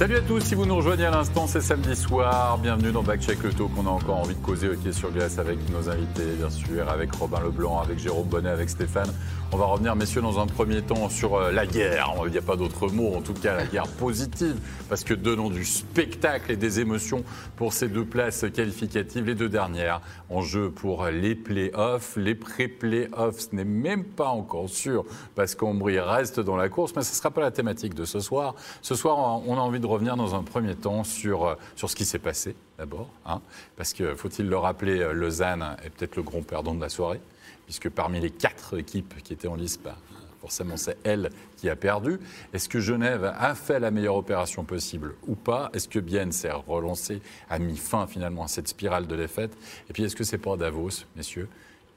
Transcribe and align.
Salut 0.00 0.16
à 0.16 0.22
tous, 0.22 0.40
si 0.40 0.54
vous 0.54 0.64
nous 0.64 0.76
rejoignez 0.76 1.04
à 1.04 1.10
l'instant, 1.10 1.46
c'est 1.46 1.60
samedi 1.60 1.94
soir. 1.94 2.56
Bienvenue 2.56 2.90
dans 2.90 3.02
Backcheck 3.02 3.42
le 3.42 3.52
Talk. 3.52 3.68
On 3.76 3.86
a 3.86 3.90
encore 3.90 4.16
envie 4.16 4.34
de 4.34 4.40
causer 4.40 4.70
hockey 4.70 4.92
sur 4.92 5.10
glace 5.10 5.38
avec 5.38 5.58
nos 5.70 5.90
invités, 5.90 6.24
bien 6.38 6.48
sûr, 6.48 6.88
avec 6.88 7.14
Robin 7.14 7.40
Leblanc, 7.40 7.82
avec 7.82 7.98
Jérôme 7.98 8.26
Bonnet, 8.26 8.48
avec 8.48 8.70
Stéphane. 8.70 9.12
On 9.52 9.58
va 9.58 9.66
revenir, 9.66 9.94
messieurs, 9.96 10.22
dans 10.22 10.38
un 10.40 10.46
premier 10.46 10.80
temps 10.80 11.10
sur 11.10 11.34
euh, 11.34 11.52
la 11.52 11.66
guerre. 11.66 12.14
Il 12.24 12.32
n'y 12.32 12.38
a 12.38 12.42
pas 12.42 12.56
d'autre 12.56 12.88
mot, 12.88 13.14
en 13.14 13.20
tout 13.20 13.34
cas 13.34 13.54
la 13.54 13.66
guerre 13.66 13.88
positive, 13.88 14.56
parce 14.88 15.04
que 15.04 15.12
donnons 15.12 15.50
du 15.50 15.66
spectacle 15.66 16.50
et 16.50 16.56
des 16.56 16.80
émotions 16.80 17.22
pour 17.56 17.74
ces 17.74 17.88
deux 17.88 18.06
places 18.06 18.46
qualificatives, 18.54 19.26
les 19.26 19.34
deux 19.34 19.50
dernières 19.50 20.00
en 20.30 20.40
jeu 20.40 20.70
pour 20.70 21.04
les 21.08 21.34
playoffs. 21.34 22.16
Les 22.16 22.34
pré-playoffs, 22.34 23.50
ce 23.50 23.54
n'est 23.54 23.64
même 23.64 24.04
pas 24.04 24.28
encore 24.28 24.70
sûr, 24.70 25.04
parce 25.34 25.54
qu'Ombry 25.54 26.00
reste 26.00 26.40
dans 26.40 26.56
la 26.56 26.70
course, 26.70 26.94
mais 26.96 27.02
ce 27.02 27.10
ne 27.10 27.16
sera 27.16 27.30
pas 27.30 27.42
la 27.42 27.50
thématique 27.50 27.92
de 27.92 28.06
ce 28.06 28.20
soir. 28.20 28.54
Ce 28.80 28.94
soir, 28.94 29.42
on 29.46 29.58
a 29.58 29.60
envie 29.60 29.78
de 29.78 29.89
revenir 29.90 30.16
dans 30.16 30.34
un 30.34 30.42
premier 30.42 30.74
temps 30.74 31.04
sur, 31.04 31.44
euh, 31.44 31.54
sur 31.76 31.90
ce 31.90 31.96
qui 31.96 32.04
s'est 32.04 32.18
passé, 32.18 32.56
d'abord, 32.78 33.10
hein, 33.26 33.40
parce 33.76 33.92
que, 33.92 34.14
faut-il 34.14 34.48
le 34.48 34.56
rappeler, 34.56 35.00
euh, 35.00 35.12
Lausanne 35.12 35.76
est 35.84 35.90
peut-être 35.90 36.16
le 36.16 36.22
grand 36.22 36.42
perdant 36.42 36.74
de 36.74 36.80
la 36.80 36.88
soirée 36.88 37.20
puisque 37.70 37.88
parmi 37.88 38.18
les 38.18 38.30
quatre 38.30 38.80
équipes 38.80 39.22
qui 39.22 39.32
étaient 39.32 39.46
en 39.46 39.54
lice, 39.54 39.78
bah, 39.78 39.96
forcément 40.40 40.76
c'est 40.76 40.98
elle 41.04 41.30
qui 41.56 41.70
a 41.70 41.76
perdu. 41.76 42.18
Est-ce 42.52 42.68
que 42.68 42.80
Genève 42.80 43.32
a 43.38 43.54
fait 43.54 43.78
la 43.78 43.92
meilleure 43.92 44.16
opération 44.16 44.64
possible 44.64 45.14
ou 45.28 45.36
pas? 45.36 45.70
Est-ce 45.72 45.86
que 45.86 46.00
Bienne 46.00 46.32
s'est 46.32 46.50
relancé, 46.50 47.22
a 47.48 47.60
mis 47.60 47.76
fin 47.76 48.08
finalement 48.08 48.42
à 48.42 48.48
cette 48.48 48.66
spirale 48.66 49.06
de 49.06 49.14
défaite? 49.14 49.56
Et 49.88 49.92
puis 49.92 50.02
est-ce 50.02 50.16
que 50.16 50.24
c'est 50.24 50.38
pas 50.38 50.56
Davos, 50.56 51.04
messieurs 51.14 51.48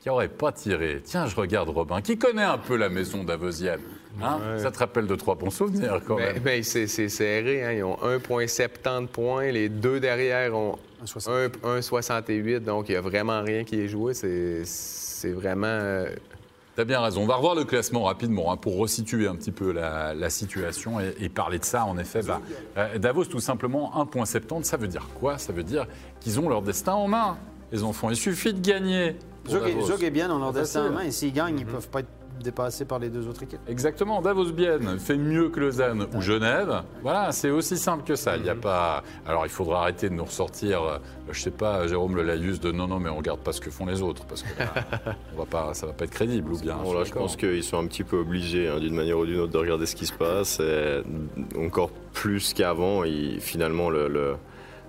qui 0.03 0.09
n'aurait 0.09 0.27
pas 0.27 0.51
tiré. 0.51 1.01
Tiens, 1.01 1.27
je 1.27 1.35
regarde 1.35 1.69
Robin, 1.69 2.01
qui 2.01 2.17
connaît 2.17 2.43
un 2.43 2.57
peu 2.57 2.75
la 2.75 2.89
maison 2.89 3.23
davosienne. 3.23 3.79
Hein? 4.21 4.37
Ça 4.57 4.69
te 4.69 4.77
rappelle 4.77 5.07
de 5.07 5.15
trois 5.15 5.35
bons 5.35 5.49
souvenirs 5.49 6.01
quand 6.05 6.17
ben, 6.17 6.33
même. 6.33 6.43
Ben, 6.43 6.61
c'est 6.61 6.87
serré. 6.87 7.63
Hein. 7.63 7.71
Ils 7.71 7.83
ont 7.83 7.95
1,70 7.95 9.07
points. 9.07 9.49
Les 9.49 9.69
deux 9.69 10.01
derrière 10.01 10.55
ont 10.55 10.77
1,68. 11.05 12.59
Donc, 12.59 12.89
il 12.89 12.91
n'y 12.91 12.97
a 12.97 13.01
vraiment 13.01 13.41
rien 13.41 13.63
qui 13.63 13.79
est 13.79 13.87
joué. 13.87 14.13
C'est 14.13 14.65
c'est 14.65 15.31
vraiment. 15.31 15.67
Euh, 15.67 16.09
T'as 16.75 16.83
bien 16.83 16.99
raison. 16.99 17.21
On 17.21 17.27
va 17.27 17.35
revoir 17.35 17.55
le 17.55 17.63
classement 17.63 18.03
rapidement 18.03 18.51
hein, 18.51 18.57
pour 18.57 18.77
resituer 18.77 19.27
un 19.27 19.35
petit 19.35 19.51
peu 19.51 19.71
la, 19.71 20.29
situation 20.29 20.99
et, 20.99 21.29
parler 21.29 21.59
de 21.59 21.65
ça. 21.65 21.85
En 21.85 21.97
effet, 21.97 22.21
bah, 22.23 22.41
euh, 22.77 22.97
Davos, 22.97 23.25
tout 23.25 23.39
simplement, 23.39 23.93
1,70, 23.95 24.63
ça 24.63 24.75
veut 24.75 24.87
dire 24.87 25.07
quoi? 25.19 25.37
Ça 25.37 25.53
veut 25.53 25.63
dire 25.63 25.87
qu'ils 26.19 26.41
ont 26.41 26.49
leur 26.49 26.61
destin 26.61 26.93
en 26.93 27.07
main, 27.07 27.37
les 27.71 27.83
enfants. 27.83 28.09
Il 28.09 28.17
suffit 28.17 28.53
de 28.53 28.59
gagner. 28.59 29.15
Zog 29.47 30.03
est 30.03 30.11
bien 30.11 30.27
dans 30.27 30.39
leur 30.39 30.53
destin 30.53 30.87
en 30.87 30.91
main 30.91 31.01
et 31.01 31.11
s'ils 31.11 31.33
gagnent, 31.33 31.59
ils 31.59 31.65
ne 31.65 31.71
peuvent 31.71 31.89
pas 31.89 31.99
être 31.99 32.07
dépassé 32.41 32.85
par 32.85 32.99
les 32.99 33.09
deux 33.09 33.27
autres 33.27 33.43
équipes. 33.43 33.59
Exactement. 33.67 34.21
Davos 34.21 34.51
Bienne 34.51 34.99
fait 34.99 35.17
mieux 35.17 35.49
que 35.49 35.59
Lausanne 35.59 36.07
ou 36.13 36.21
Genève. 36.21 36.83
Voilà, 37.01 37.31
c'est 37.31 37.49
aussi 37.49 37.77
simple 37.77 38.03
que 38.03 38.15
ça. 38.15 38.37
Il 38.37 38.45
y 38.45 38.49
a 38.49 38.55
pas. 38.55 39.03
Alors, 39.25 39.45
il 39.45 39.49
faudra 39.49 39.81
arrêter 39.81 40.09
de 40.09 40.13
nous 40.13 40.25
ressortir, 40.25 40.83
euh, 40.83 40.97
je 41.31 41.39
sais 41.39 41.51
pas, 41.51 41.87
Jérôme 41.87 42.15
Le 42.15 42.23
Layus 42.23 42.59
de 42.59 42.71
non, 42.71 42.87
non, 42.87 42.99
mais 42.99 43.09
on 43.09 43.17
regarde 43.17 43.39
pas 43.39 43.53
ce 43.53 43.61
que 43.61 43.69
font 43.69 43.85
les 43.85 44.01
autres 44.01 44.25
parce 44.25 44.43
que 44.43 44.49
on 45.33 45.39
va 45.39 45.45
pas, 45.45 45.73
ça 45.73 45.87
va 45.87 45.93
pas 45.93 46.05
être 46.05 46.11
crédible 46.11 46.51
ou 46.51 46.59
bien. 46.59 46.77
je, 47.05 47.11
pense 47.11 47.35
qu'ils 47.35 47.63
sont 47.63 47.77
un 47.77 47.87
petit 47.87 48.03
peu 48.03 48.17
obligés, 48.17 48.67
hein, 48.67 48.79
d'une 48.79 48.95
manière 48.95 49.17
ou 49.17 49.25
d'une 49.25 49.39
autre, 49.39 49.53
de 49.53 49.57
regarder 49.57 49.85
ce 49.85 49.95
qui 49.95 50.05
se 50.05 50.13
passe. 50.13 50.59
Et 50.59 51.01
encore 51.57 51.91
plus 52.13 52.53
qu'avant, 52.53 53.03
finalement, 53.39 53.89
le, 53.89 54.35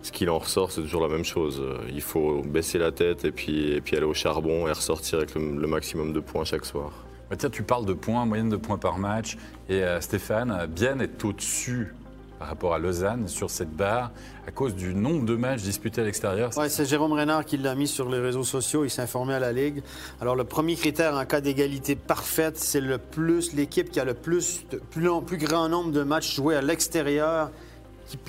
ce 0.05 0.13
qu'il 0.13 0.31
en 0.31 0.39
ressort, 0.39 0.71
c'est 0.71 0.83
toujours 0.83 1.03
la 1.03 1.09
même 1.09 1.25
chose. 1.25 1.63
Il 1.93 2.03
faut 2.03 2.43
baisser 2.43 2.79
la 2.79 2.93
tête 2.93 3.25
et 3.25 3.33
puis, 3.33 3.73
et 3.73 3.81
puis 3.81 3.97
aller 3.97 4.07
au 4.07 4.15
charbon 4.15 4.69
et 4.69 4.73
ressortir 4.73 5.19
avec 5.19 5.35
le 5.35 5.67
maximum 5.67 6.13
de 6.13 6.21
points 6.21 6.45
chaque 6.45 6.67
soir. 6.67 6.93
Bah, 7.31 7.37
tiens, 7.37 7.51
tu 7.51 7.63
parles 7.63 7.87
de 7.87 7.95
points, 7.95 8.27
moyenne 8.27 8.51
de 8.51 8.57
points 8.57 8.79
par 8.79 8.99
match. 8.99 9.37
Et 9.69 9.83
euh, 9.83 10.01
Stéphane, 10.01 10.67
Bien 10.67 11.01
est 11.01 11.25
au-dessus 11.25 11.95
par 12.39 12.49
rapport 12.49 12.75
à 12.75 12.79
Lausanne 12.79 13.29
sur 13.29 13.49
cette 13.49 13.71
barre 13.71 14.11
à 14.47 14.51
cause 14.51 14.75
du 14.75 14.95
nombre 14.95 15.25
de 15.25 15.35
matchs 15.35 15.63
disputés 15.63 16.03
à 16.03 16.05
l'extérieur. 16.05 16.51
Oui, 16.57 16.67
c'est 16.69 16.85
Jérôme 16.85 17.13
Renard 17.13 17.45
qui 17.45 17.57
l'a 17.57 17.75
mis 17.75 17.89
sur 17.89 18.11
les 18.11 18.19
réseaux 18.19 18.45
sociaux. 18.45 18.85
Il 18.85 18.91
s'est 18.91 19.03
informé 19.03 19.35
à 19.35 19.39
la 19.39 19.53
Ligue. 19.53 19.83
Alors, 20.21 20.37
le 20.37 20.45
premier 20.45 20.77
critère 20.77 21.15
en 21.15 21.25
cas 21.25 21.41
d'égalité 21.41 21.97
parfaite, 21.97 22.59
c'est 22.59 22.81
le 22.81 22.99
plus 22.99 23.55
l'équipe 23.55 23.91
qui 23.91 24.01
a 24.01 24.05
le 24.05 24.15
plus, 24.15 24.67
plus, 24.91 25.09
plus 25.27 25.39
grand 25.39 25.69
nombre 25.69 25.93
de 25.93 26.03
matchs 26.03 26.37
joués 26.37 26.57
à 26.57 26.63
l'extérieur 26.63 27.51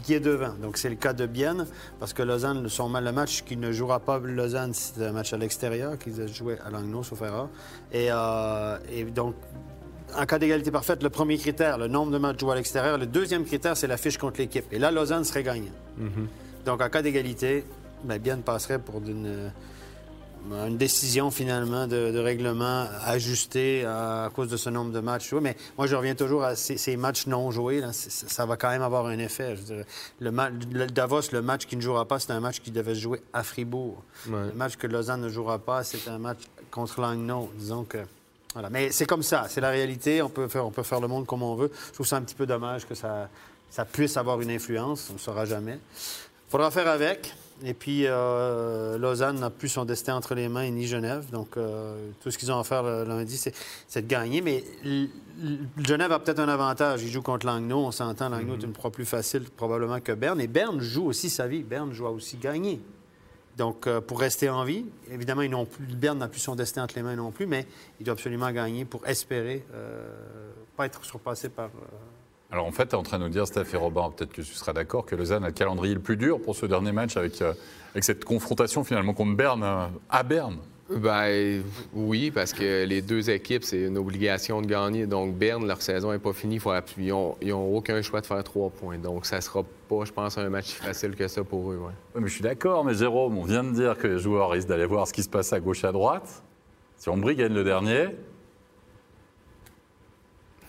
qui, 0.03 0.13
est 0.13 0.19
devant. 0.19 0.53
Donc, 0.61 0.77
c'est 0.77 0.89
le 0.89 0.95
cas 0.95 1.13
de 1.13 1.25
Bienne, 1.25 1.65
parce 1.99 2.13
que 2.13 2.23
Lausanne, 2.23 2.67
son, 2.69 2.89
le 2.89 3.11
match 3.11 3.43
qui 3.43 3.57
ne 3.57 3.71
jouera 3.71 3.99
pas 3.99 4.19
Lausanne, 4.19 4.73
c'est 4.73 5.05
un 5.05 5.11
match 5.11 5.33
à 5.33 5.37
l'extérieur, 5.37 5.97
qu'ils 5.97 6.21
ont 6.21 6.27
joué 6.27 6.57
à 6.65 6.69
Langnau, 6.69 7.03
sauf 7.03 7.21
erreur. 7.21 7.49
Et, 7.91 8.07
euh, 8.11 8.77
et 8.91 9.03
donc, 9.05 9.35
en 10.15 10.25
cas 10.25 10.39
d'égalité 10.39 10.71
parfaite, 10.71 11.03
le 11.03 11.09
premier 11.09 11.37
critère, 11.37 11.77
le 11.77 11.87
nombre 11.87 12.11
de 12.11 12.17
matchs 12.17 12.39
joués 12.39 12.53
à 12.53 12.55
l'extérieur. 12.55 12.97
Le 12.97 13.05
deuxième 13.05 13.43
critère, 13.43 13.75
c'est 13.75 13.87
la 13.87 13.97
fiche 13.97 14.17
contre 14.17 14.39
l'équipe. 14.39 14.65
Et 14.71 14.79
là, 14.79 14.91
Lausanne 14.91 15.23
serait 15.23 15.43
gagnant. 15.43 15.71
Mm-hmm. 15.99 16.65
Donc, 16.65 16.81
en 16.81 16.89
cas 16.89 17.01
d'égalité, 17.01 17.65
bien, 18.03 18.17
Bienne 18.17 18.41
passerait 18.41 18.79
pour 18.79 19.01
une 19.01 19.51
une 20.51 20.77
décision 20.77 21.31
finalement 21.31 21.87
de, 21.87 22.17
règlement 22.19 22.87
ajustée 23.03 23.85
à, 23.85 24.29
cause 24.33 24.49
de 24.49 24.57
ce 24.57 24.69
nombre 24.69 24.91
de 24.91 24.99
matchs 24.99 25.29
joués. 25.29 25.41
Mais 25.41 25.55
moi, 25.77 25.87
je 25.87 25.95
reviens 25.95 26.15
toujours 26.15 26.43
à 26.43 26.55
ces, 26.55 26.97
matchs 26.97 27.27
non 27.27 27.51
joués. 27.51 27.83
ça 27.91 28.45
va 28.45 28.57
quand 28.57 28.69
même 28.69 28.81
avoir 28.81 29.05
un 29.07 29.19
effet. 29.19 29.55
le, 30.19 30.85
Davos, 30.87 31.31
le 31.31 31.41
match 31.41 31.65
qui 31.65 31.75
ne 31.75 31.81
jouera 31.81 32.05
pas, 32.05 32.19
c'est 32.19 32.31
un 32.31 32.39
match 32.39 32.59
qui 32.59 32.71
devait 32.71 32.95
se 32.95 33.01
jouer 33.01 33.21
à 33.33 33.43
Fribourg. 33.43 34.01
Le 34.27 34.53
match 34.53 34.75
que 34.75 34.87
Lausanne 34.87 35.21
ne 35.21 35.29
jouera 35.29 35.59
pas, 35.59 35.83
c'est 35.83 36.07
un 36.07 36.17
match 36.17 36.39
contre 36.71 37.01
Langnau. 37.01 37.49
Disons 37.55 37.83
que. 37.83 37.99
Voilà. 38.53 38.69
Mais 38.69 38.91
c'est 38.91 39.05
comme 39.05 39.23
ça, 39.23 39.47
c'est 39.49 39.61
la 39.61 39.69
réalité. 39.69 40.21
On 40.21 40.29
peut, 40.29 40.47
faire, 40.47 40.65
on 40.65 40.71
peut 40.71 40.83
faire 40.83 41.01
le 41.01 41.09
monde 41.09 41.25
comme 41.25 41.43
on 41.43 41.55
veut. 41.55 41.71
Je 41.87 41.93
trouve 41.93 42.07
ça 42.07 42.15
un 42.17 42.21
petit 42.21 42.35
peu 42.35 42.45
dommage 42.45 42.87
que 42.87 42.95
ça, 42.95 43.29
ça 43.69 43.83
puisse 43.83 44.15
avoir 44.15 44.39
une 44.39 44.51
influence. 44.51 45.07
On 45.09 45.13
ne 45.13 45.19
saura 45.19 45.43
jamais. 45.43 45.73
Il 45.73 46.51
faudra 46.51 46.71
faire 46.71 46.87
avec. 46.87 47.33
Et 47.63 47.73
puis, 47.73 48.01
euh, 48.05 48.97
Lausanne 48.97 49.39
n'a 49.39 49.49
plus 49.49 49.69
son 49.69 49.85
destin 49.85 50.15
entre 50.15 50.35
les 50.35 50.49
mains, 50.49 50.69
ni 50.69 50.87
Genève. 50.87 51.29
Donc, 51.31 51.55
euh, 51.55 52.11
tout 52.21 52.29
ce 52.29 52.37
qu'ils 52.37 52.51
ont 52.51 52.59
à 52.59 52.63
faire 52.63 52.83
lundi, 52.83 53.37
c'est 53.87 54.01
de 54.01 54.07
gagner. 54.07 54.41
Mais 54.41 54.63
Genève 55.77 56.11
a 56.11 56.19
peut-être 56.19 56.39
un 56.39 56.49
avantage. 56.49 57.03
Il 57.03 57.09
joue 57.09 57.21
contre 57.21 57.45
Langnau. 57.45 57.77
On 57.77 57.91
s'entend, 57.91 58.29
Langnau 58.29 58.55
est 58.55 58.57
mhm. 58.57 58.65
une 58.65 58.73
proie 58.73 58.91
plus 58.91 59.05
facile 59.05 59.43
probablement 59.43 60.01
que 60.01 60.11
Berne. 60.11 60.41
Et 60.41 60.47
Berne 60.47 60.81
joue 60.81 61.05
aussi 61.05 61.29
sa 61.29 61.47
vie. 61.47 61.63
Berne 61.63 61.91
doit 61.91 62.11
aussi 62.11 62.37
gagner. 62.37 62.81
Donc, 63.57 63.87
euh, 63.87 64.01
pour 64.01 64.19
rester 64.19 64.49
en 64.49 64.65
vie, 64.65 64.85
évidemment, 65.09 65.41
ils 65.41 65.65
plus, 65.65 65.85
Berne 65.95 66.17
n'a 66.17 66.27
plus 66.27 66.41
son 66.41 66.55
destin 66.55 66.83
entre 66.83 66.95
les 66.97 67.03
mains 67.03 67.15
non 67.15 67.31
plus, 67.31 67.45
mais 67.45 67.65
il 68.01 68.05
doit 68.05 68.13
absolument 68.13 68.51
gagner 68.51 68.83
pour 68.83 69.07
espérer 69.07 69.65
pas 70.75 70.87
être 70.87 71.05
surpassé 71.05 71.47
par 71.47 71.69
alors 72.51 72.65
en 72.65 72.71
fait, 72.71 72.87
tu 72.87 72.91
es 72.91 72.95
en 72.95 73.03
train 73.03 73.19
de 73.19 73.23
nous 73.23 73.29
dire, 73.29 73.47
Steph 73.47 73.73
et 73.73 73.77
Robin, 73.77 74.11
peut-être 74.15 74.31
que 74.31 74.41
tu 74.41 74.53
seras 74.53 74.73
d'accord, 74.73 75.05
que 75.05 75.15
Lausanne 75.15 75.43
a 75.43 75.47
le 75.47 75.53
calendrier 75.53 75.93
le 75.93 75.99
plus 75.99 76.17
dur 76.17 76.41
pour 76.41 76.55
ce 76.55 76.65
dernier 76.65 76.91
match 76.91 77.17
avec, 77.17 77.41
euh, 77.41 77.53
avec 77.91 78.03
cette 78.03 78.23
confrontation 78.23 78.83
finalement 78.83 79.13
contre 79.13 79.35
Berne 79.35 79.63
euh, 79.63 79.87
à 80.09 80.23
Berne. 80.23 80.57
Ben, 80.87 81.63
oui, 81.93 82.29
parce 82.29 82.53
que 82.53 82.85
les 82.85 83.01
deux 83.01 83.31
équipes, 83.31 83.63
c'est 83.63 83.81
une 83.81 83.97
obligation 83.97 84.61
de 84.61 84.67
gagner. 84.67 85.07
Donc, 85.07 85.33
Berne, 85.33 85.65
leur 85.65 85.81
saison 85.81 86.11
n'est 86.11 86.19
pas 86.19 86.31
finie. 86.31 86.59
Ils 86.97 87.49
n'ont 87.49 87.75
aucun 87.75 88.03
choix 88.03 88.21
de 88.21 88.27
faire 88.27 88.43
trois 88.43 88.69
points. 88.69 88.99
Donc, 88.99 89.25
ça 89.25 89.37
ne 89.37 89.41
sera 89.41 89.63
pas, 89.89 90.05
je 90.05 90.11
pense, 90.11 90.37
un 90.37 90.47
match 90.49 90.73
facile 90.73 91.15
que 91.15 91.27
ça 91.27 91.43
pour 91.43 91.71
eux. 91.71 91.77
Ouais. 91.77 92.21
mais 92.21 92.27
je 92.27 92.33
suis 92.33 92.43
d'accord, 92.43 92.85
mais 92.85 92.93
Jérôme, 92.93 93.35
on 93.35 93.45
vient 93.45 93.63
de 93.63 93.71
dire 93.71 93.97
que 93.97 94.05
les 94.05 94.19
joueurs 94.19 94.51
risquent 94.51 94.67
d'aller 94.67 94.85
voir 94.85 95.07
ce 95.07 95.13
qui 95.13 95.23
se 95.23 95.29
passe 95.29 95.51
à 95.53 95.59
gauche, 95.59 95.83
à 95.83 95.91
droite. 95.91 96.43
Si 96.97 97.09
Ombry 97.09 97.35
gagne 97.35 97.53
le 97.53 97.63
dernier, 97.63 98.09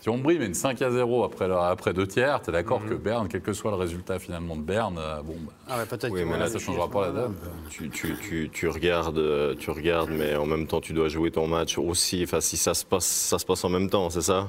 si 0.06 0.11
on 0.11 0.19
brille, 0.19 0.39
mais 0.39 0.47
une 0.47 0.55
5 0.55 0.81
à 0.83 0.91
0 0.93 1.25
après, 1.25 1.50
après 1.50 1.93
deux 1.93 2.06
tiers, 2.06 2.41
tu 2.41 2.50
es 2.50 2.53
d'accord 2.53 2.81
mhm. 2.81 2.91
que 2.91 2.94
Berne, 2.94 3.27
quel 3.28 3.41
que 3.41 3.53
soit 3.53 3.72
le 3.72 3.77
résultat 3.77 4.21
finalement 4.21 4.55
de 4.55 4.62
Berne, 4.62 4.99
euh, 5.00 5.21
bon, 5.21 5.34
bah, 5.44 5.53
ah 5.69 5.78
ouais, 5.78 5.87
peut-être 5.87 6.12
oui, 6.12 6.25
mais 6.25 6.39
là, 6.39 6.47
ça 6.47 6.55
ne 6.55 6.59
changera 6.61 6.89
pas 6.89 7.06
la 7.06 7.11
donne. 7.11 7.34
Tu, 7.71 7.91
tu, 7.91 8.15
tu, 8.22 8.49
tu, 8.53 8.69
regardes, 8.69 9.56
tu 9.59 9.69
regardes, 9.72 10.11
mais 10.11 10.37
en 10.37 10.47
même 10.47 10.69
temps, 10.69 10.81
tu 10.81 10.93
dois 10.93 11.09
jouer 11.09 11.33
ton 11.33 11.49
match 11.49 11.77
aussi. 11.77 12.22
Enfin, 12.22 12.41
si 12.41 12.56
ça 12.56 12.72
se 12.75 12.84
passe, 12.84 13.05
ça 13.05 13.41
se 13.41 13.44
passe 13.44 13.65
en 13.65 13.69
même 13.69 13.91
temps, 13.91 14.09
c'est 14.09 14.22
ça? 14.22 14.49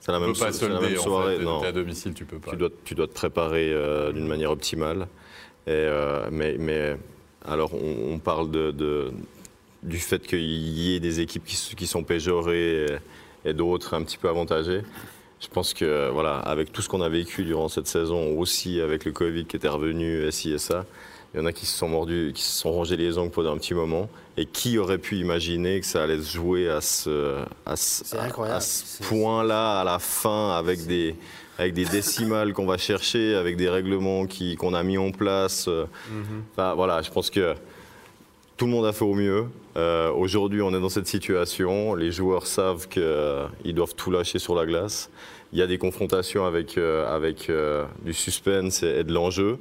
C'est 0.00 0.10
la, 0.10 0.20
même, 0.20 0.32
la 0.32 0.80
même 0.80 0.96
soirée. 0.96 1.38
non. 1.38 1.62
à 1.62 1.72
domicile, 1.72 2.14
tu 2.14 2.24
peux 2.24 2.38
pas. 2.38 2.52
Tu 2.52 2.56
dois, 2.56 2.70
tu 2.84 2.94
dois 2.94 3.06
te 3.06 3.12
préparer 3.12 3.74
euh, 3.74 4.10
d'une 4.10 4.26
manière 4.26 4.52
optimale. 4.52 5.06
Et, 5.66 5.70
euh, 5.72 6.28
mais, 6.32 6.56
mais 6.58 6.96
alors, 7.46 7.72
on, 7.74 8.18
parle 8.18 8.50
de, 8.50 8.70
de, 8.70 9.12
du 9.82 9.98
fait 9.98 10.26
qu'il 10.26 10.40
y 10.40 10.94
ait 10.94 11.00
des 11.00 11.20
équipes 11.20 11.44
qui, 11.44 11.74
qui 11.76 11.86
sont 11.86 12.04
péjorées 12.04 12.86
et 12.86 12.98
d'autres 13.52 13.94
un 13.94 14.02
petit 14.02 14.16
peu 14.16 14.28
avantagés. 14.28 14.82
Je 15.40 15.48
pense 15.48 15.74
que 15.74 16.08
voilà, 16.10 16.38
avec 16.38 16.72
tout 16.72 16.80
ce 16.80 16.88
qu'on 16.88 17.02
a 17.02 17.08
vécu 17.08 17.44
durant 17.44 17.68
cette 17.68 17.86
saison, 17.86 18.38
aussi 18.38 18.80
avec 18.80 19.04
le 19.04 19.12
Covid 19.12 19.44
qui 19.44 19.56
était 19.56 19.68
revenu, 19.68 20.30
ci 20.32 20.52
et 20.52 20.58
ça, 20.58 20.86
il 21.34 21.40
y 21.40 21.42
en 21.42 21.46
a 21.46 21.52
qui 21.52 21.66
se 21.66 21.76
sont 21.76 21.88
mordus, 21.88 22.32
qui 22.34 22.42
se 22.42 22.60
sont 22.60 22.70
rongés 22.70 22.96
les 22.96 23.18
ongles 23.18 23.32
pendant 23.32 23.52
un 23.52 23.58
petit 23.58 23.74
moment. 23.74 24.08
Et 24.36 24.46
qui 24.46 24.78
aurait 24.78 24.98
pu 24.98 25.16
imaginer 25.16 25.80
que 25.80 25.86
ça 25.86 26.02
allait 26.02 26.20
se 26.20 26.32
jouer 26.32 26.68
à 26.68 26.80
ce, 26.80 27.42
à 27.66 27.76
ce, 27.76 29.02
point-là, 29.02 29.80
à 29.80 29.84
la 29.84 29.98
fin, 29.98 30.56
avec 30.56 30.86
des, 30.86 31.14
avec 31.58 31.72
des 31.74 31.84
décimales 31.84 32.52
qu'on 32.52 32.66
va 32.66 32.78
chercher, 32.78 33.34
avec 33.34 33.56
des 33.56 33.68
règlements 33.68 34.26
qu'on 34.58 34.74
a 34.74 34.82
mis 34.82 34.98
en 34.98 35.10
place. 35.10 35.68
Mm-hmm. 35.68 36.74
voilà, 36.74 37.02
je 37.02 37.10
pense 37.10 37.30
que 37.30 37.54
tout 38.56 38.66
le 38.66 38.70
monde 38.70 38.86
a 38.86 38.92
fait 38.92 39.04
au 39.04 39.14
mieux. 39.14 39.46
Euh, 39.76 40.12
aujourd'hui, 40.12 40.62
on 40.62 40.70
est 40.70 40.80
dans 40.80 40.88
cette 40.88 41.06
situation. 41.06 41.94
Les 41.94 42.12
joueurs 42.12 42.46
savent 42.46 42.88
qu'ils 42.88 43.74
doivent 43.74 43.94
tout 43.94 44.10
lâcher 44.10 44.38
sur 44.38 44.54
la 44.54 44.66
glace. 44.66 45.10
il 45.52 45.58
y 45.58 45.62
a 45.62 45.66
des 45.66 45.78
confrontations 45.78 46.44
avec, 46.46 46.78
euh, 46.78 47.06
euh, 47.48 47.84
du 48.04 48.12
suspense 48.12 48.82
et 48.82 49.04
de 49.04 49.12
l'enjeu. 49.12 49.58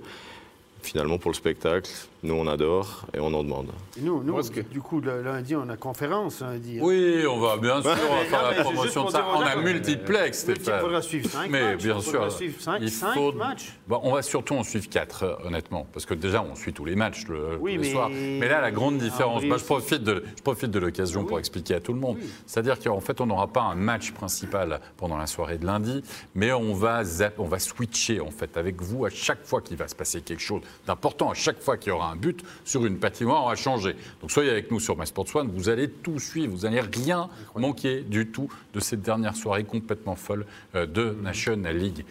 Finalement, 0.81 1.17
pour 1.17 1.31
le 1.31 1.35
spectacle, 1.35 1.89
nous, 2.23 2.33
on 2.35 2.47
adore 2.47 3.05
et 3.13 3.19
on 3.19 3.33
en 3.33 3.43
demande. 3.43 3.67
Et 3.97 4.01
nous, 4.01 4.19
que- 4.21 4.61
du 4.61 4.81
coup, 4.81 5.01
le 5.01 5.21
lundi, 5.21 5.55
on 5.55 5.67
a 5.69 5.75
conférence 5.77 6.39
lundi. 6.41 6.77
hein. 6.79 6.81
Oui, 6.83 7.25
on 7.29 7.39
va 7.39 7.57
bien 7.57 7.81
sûr 7.81 7.91
on 7.91 8.15
va 8.15 8.23
faire 8.25 8.43
la 8.51 8.63
promotion 8.63 9.05
de 9.05 9.11
ça. 9.11 9.25
On 9.35 9.41
a 9.41 9.55
multiplex, 9.57 10.45
Oui, 10.47 10.53
Il 10.55 10.61
Stéphane. 10.61 10.81
faudra 10.81 11.01
suivre 11.01 11.29
cinq 11.29 11.49
Mais 11.49 11.61
matchs. 11.73 11.83
bien 11.83 11.95
il 11.97 12.01
faudra 12.01 12.29
sûr, 12.29 12.37
suivre 12.37 12.61
cinq, 12.61 12.77
il 12.81 12.89
cinq 12.91 13.13
faut- 13.13 13.31
matchs. 13.33 13.73
Bon, 13.87 13.99
on 14.03 14.13
va 14.13 14.21
surtout 14.21 14.55
en 14.55 14.63
suivre 14.63 14.87
quatre, 14.89 15.23
euh, 15.23 15.35
honnêtement, 15.47 15.85
parce 15.91 16.05
que 16.05 16.13
déjà 16.13 16.41
on 16.41 16.55
suit 16.55 16.73
tous 16.73 16.85
les 16.85 16.95
matchs 16.95 17.27
le, 17.27 17.57
Oui, 17.59 17.75
tous 17.75 17.81
les 17.81 17.87
mais- 17.87 17.91
soirs. 17.93 18.09
Mais 18.09 18.47
là, 18.47 18.61
la 18.61 18.71
grande 18.71 18.97
différence, 18.97 19.43
je 19.43 19.63
profite 19.65 20.03
de, 20.03 20.23
je 20.37 20.41
profite 20.41 20.71
de 20.71 20.79
l'occasion 20.79 21.21
Ah 21.25 21.27
pour 21.27 21.39
expliquer 21.39 21.75
à 21.75 21.79
tout 21.81 21.93
le 21.93 21.99
monde. 21.99 22.17
Oui. 22.21 22.29
C'est-à-dire 22.45 22.79
qu'en 22.79 22.99
fait, 23.01 23.19
on 23.21 23.25
n'aura 23.25 23.47
pas 23.47 23.61
un 23.61 23.75
match 23.75 24.11
principal 24.11 24.79
pendant 24.97 25.17
la 25.17 25.27
soirée 25.27 25.57
de 25.57 25.65
lundi, 25.65 26.03
mais 26.35 26.51
on 26.53 26.73
va 26.73 27.03
zap- 27.03 27.39
on 27.39 27.45
va 27.45 27.59
switcher 27.59 28.19
en 28.21 28.31
fait 28.31 28.55
avec 28.57 28.81
vous 28.81 29.05
à 29.05 29.09
chaque 29.09 29.43
fois 29.45 29.61
qu'il 29.61 29.77
va 29.77 29.87
se 29.87 29.95
passer 29.95 30.21
quelque 30.21 30.41
chose 30.41 30.61
d'important, 30.87 31.31
à 31.31 31.33
chaque 31.33 31.59
fois 31.61 31.77
qu'il 31.77 31.89
y 31.89 31.95
aura 31.95 32.11
un 32.11 32.12
but 32.15 32.43
sur 32.65 32.85
une 32.85 32.97
patinoire, 32.97 33.45
on 33.45 33.49
va 33.49 33.55
changer. 33.55 33.95
Donc 34.21 34.31
soyez 34.31 34.49
avec 34.49 34.71
nous 34.71 34.79
sur 34.79 34.97
MySports 34.97 35.35
One, 35.35 35.49
vous 35.53 35.69
allez 35.69 35.89
tout 35.89 36.19
suivre, 36.19 36.55
vous 36.55 36.63
n'allez 36.63 36.81
rien 36.81 37.29
manquer 37.55 38.01
du 38.01 38.27
tout 38.27 38.49
de 38.73 38.79
cette 38.79 39.01
dernière 39.01 39.35
soirée 39.35 39.63
complètement 39.63 40.15
folle 40.15 40.45
euh, 40.75 40.85
de 40.85 41.15
National 41.21 41.77
League. 41.77 42.05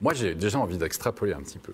Moi, 0.00 0.14
j'ai 0.14 0.34
déjà 0.34 0.58
envie 0.58 0.78
d'extrapoler 0.78 1.32
un 1.32 1.40
petit 1.40 1.58
peu. 1.58 1.72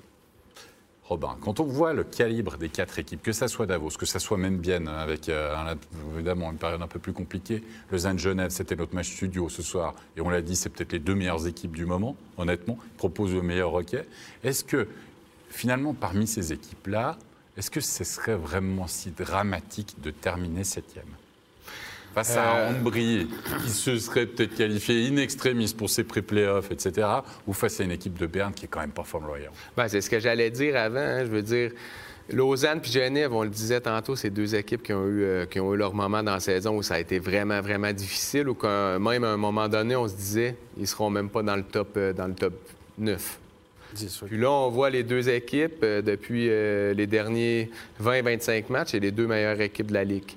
Robin, 1.04 1.38
quand 1.40 1.58
on 1.58 1.64
voit 1.64 1.94
le 1.94 2.04
calibre 2.04 2.58
des 2.58 2.69
quatre 2.69 2.98
équipes, 2.98 3.22
que 3.22 3.32
ça 3.32 3.48
soit 3.48 3.64
Davos, 3.64 3.88
que 3.98 4.04
ça 4.04 4.19
soit 4.19 4.36
même 4.36 4.58
Bienne, 4.58 4.88
avec 4.88 5.30
euh, 5.30 5.56
un- 5.56 5.75
évidemment 6.14 6.50
une 6.52 6.58
période 6.58 6.82
un 6.82 6.86
peu 6.86 6.98
plus 6.98 7.14
compliquée, 7.14 7.62
Lausanne 7.90 8.19
Genève, 8.19 8.50
c'était 8.50 8.76
notre 8.76 8.94
match 8.94 9.10
studio 9.14 9.48
ce 9.48 9.62
soir, 9.62 9.94
et 10.19 10.20
on 10.20 10.28
l'a 10.28 10.42
dit, 10.42 10.54
c'est 10.54 10.69
peut-être 10.69 10.92
les 10.92 10.98
deux 10.98 11.14
meilleures 11.14 11.46
équipes 11.46 11.75
du 11.75 11.86
moment, 11.86 12.14
honnêtement, 12.36 12.76
proposent 12.98 13.32
le 13.32 13.40
meilleur 13.40 13.72
hockey. 13.72 14.06
Est-ce 14.44 14.62
que 14.64 14.86
finalement, 15.48 15.94
parmi 15.94 16.26
ces 16.26 16.52
équipes-là, 16.52 17.16
est-ce 17.58 17.70
que 17.70 17.81
ce 17.81 18.05
serait 18.05 18.37
vraiment 18.37 18.87
si 18.87 19.10
dramatique 19.10 19.96
de 20.00 20.10
terminer 20.10 20.64
septième? 20.64 21.05
Face 22.14 22.37
à 22.37 22.56
Euh. 22.56 22.70
Ambry, 22.70 23.28
qui 23.62 23.70
se 23.70 23.99
serait 23.99 24.26
peut-être 24.26 24.55
qualifié 24.55 25.08
in 25.08 25.16
extremis 25.16 25.75
pour 25.76 25.90
ses 25.90 26.05
pré-playoffs, 26.05 26.70
etc., 26.70 27.06
ou 27.46 27.52
face 27.52 27.81
à 27.81 27.84
une 27.84 27.90
équipe 27.90 28.16
de 28.16 28.26
Berne 28.26 28.52
qui 28.55 28.64
est 28.64 28.69
quand 28.69 28.81
même 28.81 28.90
pas 28.93 29.05
loyale 29.26 29.50
Ben, 29.76 29.88
c'est 29.88 30.00
ce 30.00 30.08
que 30.08 30.19
j'allais 30.19 30.50
dire 30.50 30.76
avant. 30.76 30.99
hein. 31.00 31.25
Je 31.25 31.31
veux 31.31 31.43
dire, 31.43 31.72
Lausanne 32.31 32.81
puis 32.81 32.90
Genève, 32.93 33.32
on 33.32 33.43
le 33.43 33.50
disait 33.50 33.81
tantôt, 33.81 34.14
c'est 34.16 34.31
deux 34.31 34.54
équipes 34.54 34.82
qui 34.82 34.93
ont, 34.93 35.06
eu, 35.06 35.22
euh, 35.22 35.46
qui 35.46 35.61
ont 35.61 35.75
eu 35.75 35.76
leur 35.76 35.94
moment 35.94 36.22
dans 36.22 36.34
la 36.34 36.40
saison 36.40 36.76
où 36.76 36.82
ça 36.82 36.94
a 36.94 36.99
été 37.00 37.19
vraiment, 37.19 37.61
vraiment 37.61 37.93
difficile, 37.93 38.49
ou 38.49 38.56
même 38.99 39.25
à 39.25 39.28
un 39.32 39.37
moment 39.37 39.69
donné, 39.69 39.96
on 39.96 40.06
se 40.08 40.14
disait, 40.14 40.56
ils 40.78 40.87
seront 40.87 41.11
même 41.11 41.28
pas 41.28 41.43
dans 41.43 41.56
le 41.56 41.64
top, 41.64 41.94
euh, 41.96 42.12
dans 42.12 42.26
le 42.26 42.34
top 42.34 42.54
9. 42.99 43.38
Puis 44.26 44.38
là, 44.38 44.50
on 44.50 44.69
voit 44.70 44.90
les 44.90 45.02
deux 45.02 45.29
équipes 45.29 45.82
euh, 45.82 46.02
depuis 46.02 46.46
euh, 46.49 46.93
les 46.94 47.06
derniers 47.06 47.70
20-25 48.02 48.64
matchs, 48.70 48.88
c'est 48.93 49.00
les 49.00 49.11
deux 49.11 49.26
meilleures 49.26 49.61
équipes 49.61 49.87
de 49.88 49.94
la 49.94 50.05
Ligue. 50.05 50.32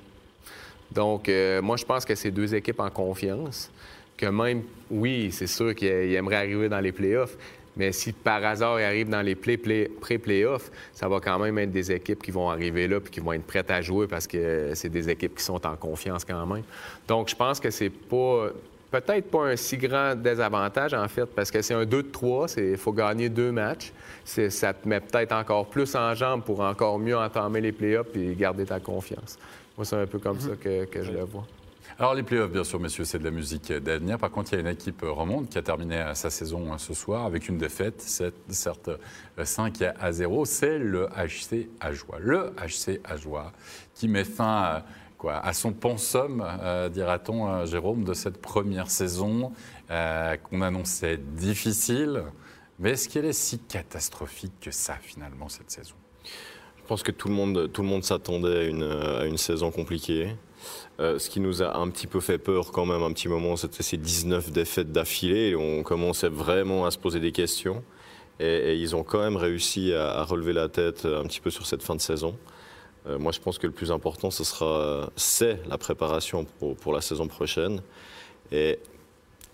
Donc, 0.91 1.29
euh, 1.29 1.61
moi, 1.61 1.77
je 1.77 1.85
pense 1.85 2.05
que 2.05 2.15
c'est 2.15 2.31
deux 2.31 2.53
équipes 2.53 2.79
en 2.79 2.89
confiance. 2.89 3.71
Que 4.17 4.25
même, 4.27 4.63
oui, 4.89 5.29
c'est 5.31 5.47
sûr 5.47 5.73
qu'ils 5.73 6.13
aimeraient 6.13 6.35
arriver 6.35 6.69
dans 6.69 6.79
les 6.79 6.91
playoffs, 6.91 7.37
mais 7.77 7.91
si 7.93 8.11
par 8.11 8.43
hasard 8.43 8.79
ils 8.79 8.83
arrivent 8.83 9.09
dans 9.09 9.21
les 9.21 9.33
play- 9.35 9.57
play- 9.57 9.89
pré-playoffs, 10.01 10.69
ça 10.93 11.07
va 11.07 11.19
quand 11.21 11.39
même 11.39 11.57
être 11.57 11.71
des 11.71 11.91
équipes 11.91 12.21
qui 12.21 12.29
vont 12.31 12.49
arriver 12.49 12.87
là 12.87 12.99
puis 12.99 13.09
qui 13.11 13.19
vont 13.21 13.31
être 13.33 13.45
prêtes 13.47 13.71
à 13.71 13.81
jouer 13.81 14.07
parce 14.07 14.27
que 14.27 14.71
c'est 14.75 14.89
des 14.89 15.09
équipes 15.09 15.35
qui 15.37 15.43
sont 15.43 15.65
en 15.65 15.75
confiance 15.77 16.25
quand 16.25 16.45
même. 16.45 16.63
Donc, 17.07 17.29
je 17.29 17.35
pense 17.35 17.59
que 17.59 17.71
c'est 17.71 17.89
pas. 17.89 18.49
Peut-être 18.91 19.31
pas 19.31 19.45
un 19.45 19.55
si 19.55 19.77
grand 19.77 20.15
désavantage, 20.15 20.93
en 20.93 21.07
fait, 21.07 21.25
parce 21.25 21.49
que 21.49 21.61
c'est 21.61 21.73
un 21.73 21.85
2 21.85 22.03
de 22.03 22.09
3, 22.09 22.47
il 22.57 22.77
faut 22.77 22.91
gagner 22.91 23.29
deux 23.29 23.53
matchs. 23.53 23.93
Ça 24.25 24.73
te 24.73 24.85
met 24.85 24.99
peut-être 24.99 25.31
encore 25.31 25.67
plus 25.67 25.95
en 25.95 26.13
jambes 26.13 26.43
pour 26.43 26.59
encore 26.59 26.99
mieux 26.99 27.17
entamer 27.17 27.61
les 27.61 27.71
playoffs 27.71 28.13
et 28.15 28.35
garder 28.35 28.65
ta 28.65 28.81
confiance. 28.81 29.39
Moi, 29.77 29.85
c'est 29.85 29.95
un 29.95 30.05
peu 30.05 30.19
comme 30.19 30.41
ça 30.41 30.57
que, 30.59 30.85
je 30.93 31.11
le 31.11 31.23
vois. 31.23 31.47
Alors 31.97 32.15
les 32.15 32.23
playoffs, 32.23 32.51
bien 32.51 32.63
sûr, 32.63 32.79
messieurs, 32.79 33.05
c'est 33.05 33.19
de 33.19 33.23
la 33.23 33.31
musique 33.31 33.71
d'avenir. 33.71 34.17
Par 34.17 34.31
contre, 34.31 34.51
il 34.51 34.55
y 34.55 34.57
a 34.57 34.61
une 34.61 34.73
équipe 34.75 35.03
remonte 35.03 35.49
qui 35.49 35.57
a 35.57 35.61
terminé 35.61 36.03
sa 36.13 36.29
saison 36.29 36.73
euh, 36.73 36.77
ce 36.77 36.93
soir 36.93 37.25
avec 37.25 37.47
une 37.47 37.57
défaite, 37.57 38.01
certes 38.01 38.89
euh, 38.89 39.45
5 39.45 39.83
à 39.99 40.11
0. 40.11 40.45
C'est 40.45 40.79
le 40.79 41.07
HC 41.07 41.69
Ajoie. 41.79 42.17
Le 42.19 42.53
HC 42.57 42.99
Ajoie 43.03 43.51
qui 43.93 44.07
met 44.07 44.23
fin 44.23 44.45
à, 44.45 44.85
à 45.29 45.53
son 45.53 45.73
pensum, 45.73 46.45
euh, 46.45 46.89
dira-t-on, 46.89 47.47
euh, 47.47 47.65
Jérôme, 47.65 48.03
de 48.03 48.13
cette 48.13 48.41
première 48.41 48.89
saison 48.89 49.51
euh, 49.89 50.37
qu'on 50.37 50.61
annonçait 50.61 51.17
difficile. 51.17 52.23
Mais 52.79 52.91
est-ce 52.91 53.09
qu'elle 53.09 53.25
est 53.25 53.33
si 53.33 53.59
catastrophique 53.59 54.53
que 54.61 54.71
ça, 54.71 54.95
finalement, 55.01 55.49
cette 55.49 55.69
saison? 55.69 55.95
Je 56.77 56.83
pense 56.87 57.03
que 57.03 57.11
tout 57.11 57.27
le 57.27 57.33
monde, 57.33 57.71
tout 57.71 57.83
le 57.83 57.87
monde 57.87 58.03
s'attendait 58.03 58.57
à 58.57 58.63
une, 58.63 58.83
à 58.83 59.25
une 59.25 59.37
saison 59.37 59.71
compliquée. 59.71 60.35
Euh, 60.99 61.19
ce 61.19 61.29
qui 61.29 61.39
nous 61.39 61.63
a 61.63 61.77
un 61.77 61.89
petit 61.89 62.07
peu 62.07 62.19
fait 62.19 62.37
peur 62.37 62.71
quand 62.71 62.85
même 62.85 63.01
un 63.01 63.11
petit 63.13 63.27
moment, 63.27 63.55
c'était 63.55 63.83
ces 63.83 63.97
19 63.97 64.51
défaites 64.51 64.91
d'affilée. 64.91 65.55
On 65.55 65.83
commençait 65.83 66.29
vraiment 66.29 66.85
à 66.85 66.91
se 66.91 66.97
poser 66.97 67.19
des 67.19 67.31
questions. 67.31 67.83
Et, 68.39 68.75
ils 68.75 68.95
ont 68.95 69.03
quand 69.03 69.19
même 69.19 69.37
réussi 69.37 69.93
à 69.93 70.23
relever 70.23 70.53
la 70.53 70.67
tête 70.67 71.05
un 71.05 71.23
petit 71.23 71.39
peu 71.39 71.51
sur 71.51 71.67
cette 71.67 71.83
fin 71.83 71.95
de 71.95 72.01
saison. 72.01 72.35
Euh, 73.07 73.17
moi, 73.17 73.31
je 73.31 73.39
pense 73.39 73.57
que 73.57 73.67
le 73.67 73.73
plus 73.73 73.91
important, 73.91 74.31
ce 74.31 74.43
sera, 74.43 75.09
c'est 75.15 75.59
la 75.67 75.77
préparation 75.77 76.45
pour, 76.81 76.93
la 76.93 77.01
saison 77.01 77.27
prochaine. 77.27 77.81
Et 78.51 78.79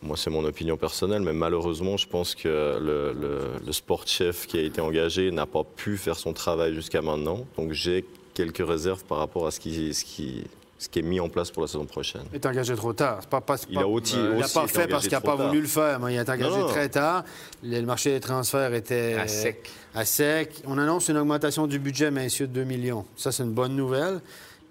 moi, 0.02 0.18
c'est 0.18 0.30
mon 0.30 0.44
opinion 0.44 0.78
personnelle, 0.78 1.22
mais 1.22 1.34
malheureusement, 1.34 1.98
je 1.98 2.08
pense 2.08 2.36
que 2.36 2.78
le, 2.80 3.14
le, 3.14 3.66
le 3.66 3.72
sport 3.72 4.06
chef 4.06 4.48
qui 4.48 4.58
a 4.58 4.62
été 4.62 4.82
engagé 4.82 5.32
n'a 5.32 5.46
pas 5.46 5.64
pu 5.64 5.98
faire 5.98 6.18
son 6.18 6.34
travail 6.34 6.74
jusqu'à 6.74 7.02
maintenant. 7.02 7.46
Donc, 7.58 7.72
j'ai 7.72 8.06
quelques 8.34 8.68
réserves 8.68 9.04
par 9.06 9.18
rapport 9.18 9.48
à 9.48 9.52
ce 9.52 9.60
qui, 9.60 9.94
ce 9.94 10.06
qui, 10.06 10.44
ce 10.80 10.88
qui 10.90 11.00
est 11.00 11.02
mis 11.04 11.20
en 11.20 11.28
place 11.30 11.50
pour 11.52 11.64
la 11.64 11.68
saison 11.68 11.86
prochaine. 11.86 12.22
Il 12.32 12.36
est 12.36 12.46
engagé 12.46 12.76
trop 12.76 12.94
tard. 12.94 13.26
Pas, 13.28 13.42
pas- 13.42 13.56
Il 13.70 13.76
pas- 13.76 13.82
a 13.82 13.88
aussi- 13.88 14.16
il 14.16 14.24
l'a 14.40 14.46
aussi 14.46 14.54
pas 14.54 14.64
été 14.64 14.74
fait 14.74 14.88
parce 14.88 15.04
qu'il 15.04 15.12
n'a 15.14 15.22
pas 15.22 15.36
tard. 15.36 15.48
voulu 15.48 15.62
le 15.62 15.68
faire. 15.68 16.00
mais 16.00 16.14
il 16.14 16.18
est 16.18 16.30
engagé 16.30 16.58
Non. 16.58 16.68
très 16.68 16.90
tard. 16.90 17.24
Le 17.64 17.82
marché 17.82 18.12
des 18.12 18.20
transferts 18.20 18.74
était 18.74 19.16
À 19.16 19.28
sec. 19.28 19.70
à 19.96 20.06
sec. 20.06 20.62
On 20.68 20.78
annonce 20.78 21.08
une 21.10 21.18
augmentation 21.18 21.66
du 21.68 21.80
budget, 21.80 22.12
messieurs, 22.12 22.48
de 22.48 22.54
2 22.54 22.64
millions. 22.64 23.06
Ça, 23.16 23.32
c'est 23.32 23.44
une 23.44 23.54
bonne 23.54 23.76
nouvelle. 23.76 24.22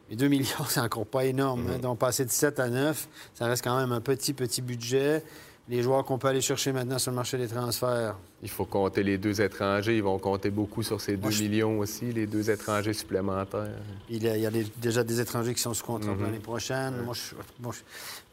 Mais 0.09 0.15
2 0.15 0.29
millions, 0.29 0.65
c'est 0.69 0.79
encore 0.81 1.07
pas 1.07 1.25
énorme. 1.25 1.67
Mm-hmm. 1.67 1.75
hein. 1.75 1.79
Donc, 1.83 1.99
passer 1.99 2.25
de 2.25 2.31
7 2.31 2.61
à 2.61 2.69
9, 2.69 3.09
ça 3.35 3.47
reste 3.47 3.65
quand 3.65 3.77
même 3.77 3.91
un 3.91 4.01
petit, 4.01 4.33
petit 4.33 4.63
budget. 4.63 5.25
Les 5.69 5.83
joueurs 5.83 6.05
qu'on 6.05 6.17
peut 6.17 6.29
aller 6.29 6.41
chercher 6.41 6.71
maintenant 6.73 6.99
sur 6.99 7.11
le 7.11 7.17
marché 7.17 7.37
des 7.39 7.49
transferts, 7.49 8.15
Il 8.43 8.49
faut 8.49 8.67
compter 8.67 9.03
les 9.03 9.19
deux 9.19 9.41
étrangers. 9.41 9.97
Ils 9.97 10.03
vont 10.03 10.19
compter 10.19 10.51
beaucoup 10.51 10.85
sur 10.85 11.01
ces 11.01 11.17
2 11.17 11.23
Moi, 11.23 11.31
je- 11.33 11.43
millions 11.43 11.79
aussi, 11.81 12.13
les 12.13 12.27
deux 12.27 12.49
étrangers 12.51 12.93
supplémentaires. 12.93 13.67
Il 14.09 14.23
y 14.23 14.29
a, 14.29 14.37
il 14.37 14.43
y 14.43 14.47
a 14.47 14.51
des- 14.51 14.67
déjà 14.77 15.03
des 15.03 15.21
étrangers 15.21 15.55
qui 15.55 15.61
sont 15.61 15.75
sous 15.75 15.85
contrat 15.85 16.13
pour 16.13 16.23
l'année 16.23 16.39
prochaine. 16.39 16.95
Moi, 17.05 17.15
je, 17.15 17.35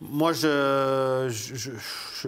moi, 0.01 0.33
je, 0.33 1.27
je- 1.31 1.55
je- 1.55 1.71
je- 1.71 1.77
je- 2.21 2.27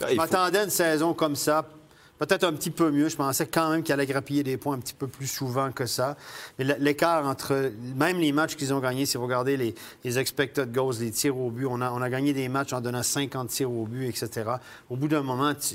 Ah, 0.00 0.06
je 0.10 0.14
m'attendais 0.16 0.58
à 0.58 0.64
une 0.64 0.70
saison 0.70 1.12
comme 1.12 1.36
ça. 1.36 1.68
Peut-être 2.18 2.44
un 2.44 2.52
petit 2.52 2.70
peu 2.70 2.90
mieux. 2.90 3.08
Je 3.08 3.16
pensais 3.16 3.46
quand 3.46 3.70
même 3.70 3.82
qu'il 3.82 3.92
allait 3.92 4.06
grappiller 4.06 4.42
des 4.44 4.56
points 4.56 4.76
un 4.76 4.78
petit 4.78 4.94
peu 4.94 5.08
plus 5.08 5.26
souvent 5.26 5.72
que 5.72 5.84
ça. 5.86 6.16
Mais 6.58 6.64
l'écart 6.78 7.26
entre 7.26 7.72
même 7.96 8.18
les 8.18 8.30
matchs 8.32 8.54
qu'ils 8.54 8.72
ont 8.72 8.78
gagnés, 8.80 9.04
si 9.04 9.16
vous 9.16 9.24
regardez 9.24 9.56
les, 9.56 9.74
les 10.04 10.18
expected 10.18 10.72
goals, 10.72 10.94
les 11.00 11.10
tirs 11.10 11.36
au 11.36 11.50
but, 11.50 11.66
on 11.66 11.80
a, 11.80 11.90
on 11.90 12.00
a 12.00 12.08
gagné 12.08 12.32
des 12.32 12.48
matchs 12.48 12.72
en 12.72 12.80
donnant 12.80 13.02
50 13.02 13.48
tirs 13.48 13.70
au 13.70 13.84
but, 13.86 14.06
etc. 14.08 14.48
Au 14.90 14.96
bout 14.96 15.08
d'un 15.08 15.22
moment, 15.22 15.54
tu 15.54 15.74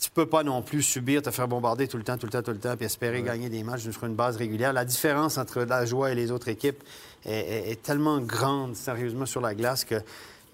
tu 0.00 0.10
peux 0.10 0.26
pas 0.26 0.42
non 0.42 0.62
plus 0.62 0.82
subir, 0.82 1.22
te 1.22 1.30
faire 1.30 1.46
bombarder 1.46 1.86
tout 1.86 1.96
le 1.96 2.02
temps, 2.02 2.18
tout 2.18 2.26
le 2.26 2.32
temps, 2.32 2.42
tout 2.42 2.50
le 2.50 2.58
temps, 2.58 2.76
puis 2.76 2.86
espérer 2.86 3.22
gagner 3.22 3.48
des 3.48 3.62
matchs 3.62 3.88
sur 3.88 4.02
une 4.04 4.16
base 4.16 4.36
régulière. 4.36 4.72
La 4.72 4.84
différence 4.84 5.38
entre 5.38 5.60
la 5.62 5.86
joie 5.86 6.10
et 6.10 6.16
les 6.16 6.32
autres 6.32 6.48
équipes 6.48 6.82
est, 7.24 7.30
est- 7.32 7.70
est 7.70 7.82
tellement 7.82 8.18
grande, 8.18 8.74
sérieusement, 8.74 9.26
sur 9.26 9.40
la 9.40 9.54
glace 9.54 9.84
que 9.84 9.94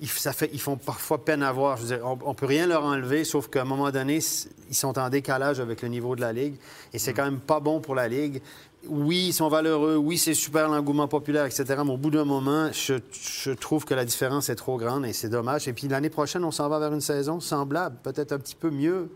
ils, 0.00 0.08
ça 0.08 0.32
fait, 0.32 0.50
ils 0.52 0.60
font 0.60 0.76
parfois 0.76 1.24
peine 1.24 1.42
à 1.42 1.52
voir. 1.52 1.76
Je 1.76 1.82
veux 1.82 1.96
dire, 1.96 2.00
on, 2.04 2.30
ne 2.30 2.34
peut 2.34 2.46
rien 2.46 2.66
leur 2.66 2.84
enlever, 2.84 3.24
sauf 3.24 3.48
qu'à 3.48 3.62
un 3.62 3.64
moment 3.64 3.90
donné, 3.90 4.20
ils 4.68 4.76
sont 4.76 4.98
en 4.98 5.08
décalage 5.08 5.60
avec 5.60 5.82
le 5.82 5.88
niveau 5.88 6.14
de 6.14 6.20
la 6.20 6.32
Ligue. 6.32 6.56
Et 6.92 6.98
c'est 6.98 7.12
quand 7.12 7.24
même 7.24 7.40
pas 7.40 7.60
bon 7.60 7.80
pour 7.80 7.94
la 7.94 8.08
Ligue. 8.08 8.40
Oui, 8.86 9.26
ils 9.28 9.32
sont 9.32 9.48
valeureux. 9.48 9.96
Oui, 9.96 10.18
c'est 10.18 10.34
super 10.34 10.68
l'engouement 10.68 11.08
populaire, 11.08 11.44
etc. 11.46 11.64
Mais 11.84 11.92
au 11.92 11.96
bout 11.96 12.10
d'un 12.10 12.24
moment, 12.24 12.70
je, 12.72 12.94
je 13.12 13.50
trouve 13.50 13.84
que 13.84 13.94
la 13.94 14.04
différence 14.04 14.48
est 14.48 14.54
trop 14.54 14.76
grande 14.76 15.04
et 15.04 15.12
c'est 15.12 15.28
dommage. 15.28 15.66
Et 15.66 15.72
puis 15.72 15.88
l'année 15.88 16.10
prochaine, 16.10 16.44
on 16.44 16.52
s'en 16.52 16.68
va 16.68 16.78
vers 16.78 16.92
une 16.92 17.00
saison 17.00 17.40
semblable, 17.40 17.96
peut-être 18.02 18.32
un 18.32 18.38
petit 18.38 18.54
peu 18.54 18.70
mieux. 18.70 19.10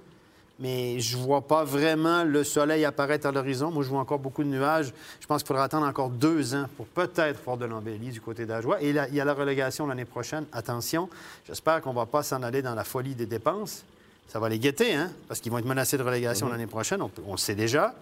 Mais 0.59 1.01
je 1.01 1.17
vois 1.17 1.41
pas 1.41 1.65
vraiment 1.65 2.25
le 2.25 2.45
soleil 2.45 2.85
apparaître 2.85 3.27
à 3.27 3.33
l'horizon. 3.33 3.71
Moi, 3.71 3.83
je 3.83 3.89
vois 3.89 4.01
encore 4.01 4.19
beaucoup 4.19 4.45
de 4.45 4.49
nuages. 4.49 4.93
Je 5.21 5.27
pense 5.27 5.43
qu'il 5.43 5.49
faudra 5.49 5.65
attendre 5.65 5.87
encore 5.87 6.11
deux 6.11 6.55
ans 6.55 6.67
pour 6.77 6.87
peut-être 6.87 7.43
voir 7.45 7.57
de 7.57 7.65
l'embellie 7.65 8.11
du 8.11 8.21
côté 8.21 8.47
d'Ajoie. 8.47 8.81
Et 8.81 8.93
là, 8.93 9.09
il 9.09 9.15
y 9.15 9.21
a 9.21 9.25
la 9.25 9.35
relégation 9.35 9.87
l'année 9.87 10.05
prochaine. 10.05 10.45
Attention, 10.53 11.09
j'espère 11.47 11.81
qu'on 11.81 11.93
va 11.93 12.07
pas 12.07 12.23
s'en 12.23 12.43
aller 12.43 12.63
dans 12.63 12.75
la 12.75 12.85
folie 12.85 13.15
des 13.15 13.27
dépenses. 13.27 13.85
Ça 14.29 14.39
va 14.39 14.49
les 14.49 14.59
guetter, 14.59 14.95
hein? 14.95 15.11
Parce 15.29 15.41
qu'ils 15.41 15.51
vont 15.51 15.59
être 15.59 15.67
menacés 15.67 15.99
de 15.99 16.03
relégation 16.03 16.49
l'année 16.49 16.67
prochaine. 16.67 17.03
On, 17.03 17.11
on 17.27 17.33
le 17.33 17.39
sait 17.39 17.55
déjà. 17.55 17.95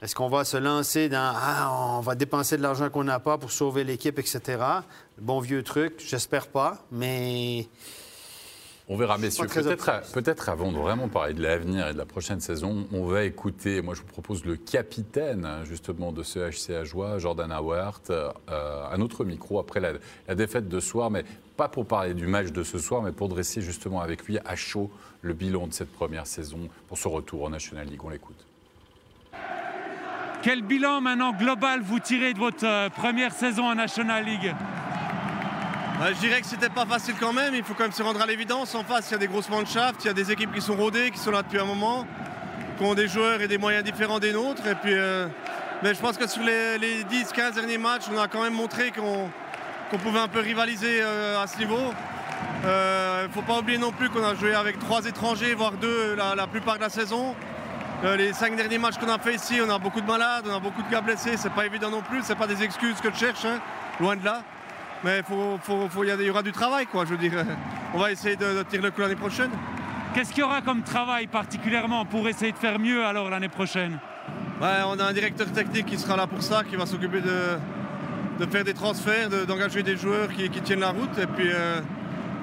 Est-ce 0.00 0.14
qu'on 0.14 0.28
va 0.28 0.44
se 0.44 0.56
lancer 0.56 1.08
dans 1.08 1.32
Ah, 1.34 1.96
on 1.98 2.00
va 2.00 2.14
dépenser 2.14 2.56
de 2.56 2.62
l'argent 2.62 2.88
qu'on 2.88 3.02
n'a 3.02 3.18
pas 3.18 3.36
pour 3.36 3.50
sauver 3.50 3.82
l'équipe, 3.82 4.18
etc. 4.18 4.40
Le 5.16 5.22
bon 5.22 5.40
vieux 5.40 5.64
truc, 5.64 5.94
j'espère 6.06 6.46
pas, 6.46 6.78
mais 6.92 7.66
On 8.90 8.96
verra, 8.96 9.18
messieurs. 9.18 9.46
Peut-être 9.46 10.48
avant 10.48 10.72
de 10.72 10.78
vraiment 10.78 11.08
parler 11.08 11.34
de 11.34 11.42
l'avenir 11.42 11.88
et 11.88 11.92
de 11.92 11.98
la 11.98 12.06
prochaine 12.06 12.40
saison, 12.40 12.86
on 12.90 13.04
va 13.04 13.24
écouter, 13.24 13.82
moi 13.82 13.94
je 13.94 14.00
vous 14.00 14.06
propose 14.06 14.46
le 14.46 14.56
capitaine 14.56 15.44
hein, 15.44 15.64
justement 15.64 16.10
de 16.10 16.22
ce 16.22 16.38
HC 16.38 16.74
Ajoie, 16.74 17.18
Jordan 17.18 17.52
Howard, 17.52 18.00
euh, 18.08 18.30
un 18.90 19.00
autre 19.02 19.26
micro 19.26 19.58
après 19.58 19.80
la, 19.80 19.92
la 20.26 20.34
défaite 20.34 20.70
de 20.70 20.80
ce 20.80 20.88
soir, 20.88 21.10
mais 21.10 21.24
pas 21.58 21.68
pour 21.68 21.84
parler 21.84 22.14
du 22.14 22.26
match 22.26 22.50
de 22.50 22.62
ce 22.62 22.78
soir, 22.78 23.02
mais 23.02 23.12
pour 23.12 23.28
dresser 23.28 23.60
justement 23.60 24.00
avec 24.00 24.24
lui 24.24 24.38
à 24.46 24.56
chaud 24.56 24.90
le 25.20 25.34
bilan 25.34 25.66
de 25.66 25.74
cette 25.74 25.92
première 25.92 26.26
saison 26.26 26.70
pour 26.88 26.96
ce 26.96 27.08
retour 27.08 27.44
en 27.44 27.50
National 27.50 27.86
League. 27.86 28.00
On 28.02 28.08
l'écoute. 28.08 28.46
Quel 30.42 30.62
bilan 30.62 31.02
maintenant 31.02 31.32
global 31.32 31.82
vous 31.82 31.98
tirez 31.98 32.32
de 32.32 32.38
votre 32.38 32.64
euh, 32.64 32.88
première 32.88 33.32
saison 33.32 33.64
en 33.64 33.74
National 33.74 34.24
League? 34.24 34.54
Je 36.00 36.12
dirais 36.20 36.40
que 36.40 36.46
c'était 36.46 36.68
pas 36.68 36.86
facile 36.86 37.16
quand 37.18 37.32
même. 37.32 37.54
Il 37.56 37.64
faut 37.64 37.74
quand 37.74 37.82
même 37.82 37.92
se 37.92 38.02
rendre 38.02 38.22
à 38.22 38.26
l'évidence. 38.26 38.72
En 38.76 38.84
face, 38.84 39.10
il 39.10 39.12
y 39.12 39.14
a 39.16 39.18
des 39.18 39.26
grosses 39.26 39.48
mannschaft, 39.48 40.04
il 40.04 40.06
y 40.06 40.10
a 40.10 40.14
des 40.14 40.30
équipes 40.30 40.54
qui 40.54 40.60
sont 40.60 40.76
rodées, 40.76 41.10
qui 41.10 41.18
sont 41.18 41.32
là 41.32 41.42
depuis 41.42 41.58
un 41.58 41.64
moment, 41.64 42.06
qui 42.78 42.84
ont 42.84 42.94
des 42.94 43.08
joueurs 43.08 43.40
et 43.40 43.48
des 43.48 43.58
moyens 43.58 43.82
différents 43.82 44.20
des 44.20 44.32
nôtres. 44.32 44.64
Et 44.66 44.76
puis, 44.76 44.92
euh, 44.94 45.26
mais 45.82 45.94
je 45.94 46.00
pense 46.00 46.16
que 46.16 46.28
sur 46.28 46.42
les, 46.44 46.78
les 46.78 47.02
10-15 47.02 47.54
derniers 47.54 47.78
matchs, 47.78 48.04
on 48.14 48.18
a 48.18 48.28
quand 48.28 48.42
même 48.42 48.54
montré 48.54 48.92
qu'on 48.92 49.98
pouvait 49.98 50.20
un 50.20 50.28
peu 50.28 50.38
rivaliser 50.38 51.00
euh, 51.02 51.42
à 51.42 51.48
ce 51.48 51.58
niveau. 51.58 51.92
Il 52.62 52.68
ne 52.68 53.28
faut 53.32 53.42
pas 53.42 53.58
oublier 53.58 53.78
non 53.78 53.90
plus 53.90 54.08
qu'on 54.08 54.24
a 54.24 54.36
joué 54.36 54.54
avec 54.54 54.78
trois 54.78 55.04
étrangers, 55.04 55.54
voire 55.54 55.72
deux 55.72 56.14
la, 56.14 56.46
plupart 56.46 56.76
de 56.76 56.82
la 56.82 56.90
saison. 56.90 57.34
Euh, 58.04 58.16
les 58.16 58.32
cinq 58.32 58.54
derniers 58.54 58.78
matchs 58.78 58.98
qu'on 58.98 59.12
a 59.12 59.18
fait 59.18 59.34
ici, 59.34 59.58
on 59.60 59.68
a 59.68 59.78
beaucoup 59.80 60.00
de 60.00 60.06
malades, 60.06 60.44
on 60.48 60.54
a 60.54 60.60
beaucoup 60.60 60.82
de 60.82 60.88
gars 60.88 61.00
blessés. 61.00 61.36
C'est 61.36 61.52
pas 61.52 61.66
évident 61.66 61.90
non 61.90 62.02
plus. 62.02 62.20
C'est 62.22 62.36
pas 62.36 62.46
des 62.46 62.62
excuses 62.62 63.00
que 63.00 63.10
je 63.12 63.18
cherche, 63.18 63.44
hein, 63.44 63.58
loin 63.98 64.14
de 64.14 64.24
là. 64.24 64.42
Mais 65.04 65.22
faut, 65.22 65.58
faut, 65.62 65.88
faut- 65.88 66.04
il 66.04 66.10
y, 66.10 66.24
il 66.24 66.30
aura 66.30 66.42
du 66.42 66.52
travail, 66.52 66.86
quoi. 66.86 67.04
Je 67.04 67.10
veux 67.10 67.16
dire, 67.18 67.44
on 67.94 67.98
va 67.98 68.10
essayer 68.12 68.36
de, 68.36 68.58
de 68.58 68.62
tirer 68.64 68.82
le 68.82 68.90
coup 68.90 69.00
l'année 69.00 69.14
prochaine. 69.16 69.50
Qu'est-ce 70.14 70.30
qu'il 70.30 70.40
y 70.40 70.42
aura 70.42 70.60
comme 70.62 70.82
travail 70.82 71.26
particulièrement 71.26 72.04
pour 72.04 72.26
essayer 72.28 72.52
de 72.52 72.56
faire 72.58 72.78
mieux 72.78 73.04
alors 73.04 73.30
l'année 73.30 73.48
prochaine? 73.48 73.98
Ouais, 74.60 74.78
on 74.86 74.98
a 74.98 75.04
un 75.04 75.12
directeur 75.12 75.46
technique 75.52 75.86
qui 75.86 75.98
sera 75.98 76.16
là 76.16 76.26
pour 76.26 76.42
ça, 76.42 76.64
qui 76.64 76.74
va 76.74 76.84
s'occuper 76.86 77.20
de, 77.20 77.58
de 78.44 78.50
faire 78.50 78.64
des 78.64 78.74
transferts, 78.74 79.28
de- 79.28 79.44
d'engager 79.44 79.82
des 79.84 79.96
joueurs 79.96 80.28
qui, 80.28 80.48
qui 80.50 80.60
tiennent 80.62 80.80
la 80.80 80.90
route. 80.90 81.16
Et 81.18 81.26
puis, 81.26 81.48
euh, 81.52 81.80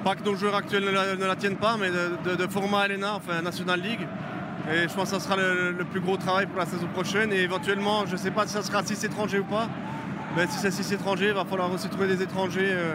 pas 0.04 0.14
que 0.14 0.22
nos 0.22 0.34
joueurs 0.36 0.54
actuels 0.54 0.84
ne 0.84 0.90
la, 0.90 1.14
ne 1.16 1.26
la 1.26 1.36
tiennent 1.36 1.56
pas, 1.56 1.76
mais 1.78 1.90
de, 1.90 2.46
format 2.46 2.86
Elena, 2.86 3.16
enfin 3.16 3.42
National 3.42 3.80
League. 3.80 4.06
Et 4.72 4.88
je 4.88 4.94
pense 4.94 5.10
que 5.10 5.18
ça 5.18 5.20
sera 5.20 5.36
le, 5.36 5.72
le 5.72 5.84
plus 5.84 6.00
gros 6.00 6.16
travail 6.16 6.46
pour 6.46 6.58
la 6.58 6.66
saison 6.66 6.86
prochaine. 6.86 7.32
Et 7.32 7.40
éventuellement, 7.42 8.06
je 8.06 8.12
ne 8.12 8.16
sais 8.16 8.30
pas 8.30 8.46
si 8.46 8.54
ça 8.54 8.62
sera 8.62 8.82
6 8.82 9.04
étrangers 9.04 9.40
ou 9.40 9.44
pas. 9.44 9.68
Si 10.36 10.58
c'est 10.58 10.70
6 10.70 10.92
étrangers, 10.92 11.28
il 11.28 11.32
va 11.32 11.46
falloir 11.46 11.72
aussi 11.72 11.88
trouver 11.88 12.08
des 12.08 12.22
étrangers 12.22 12.68
euh, 12.70 12.94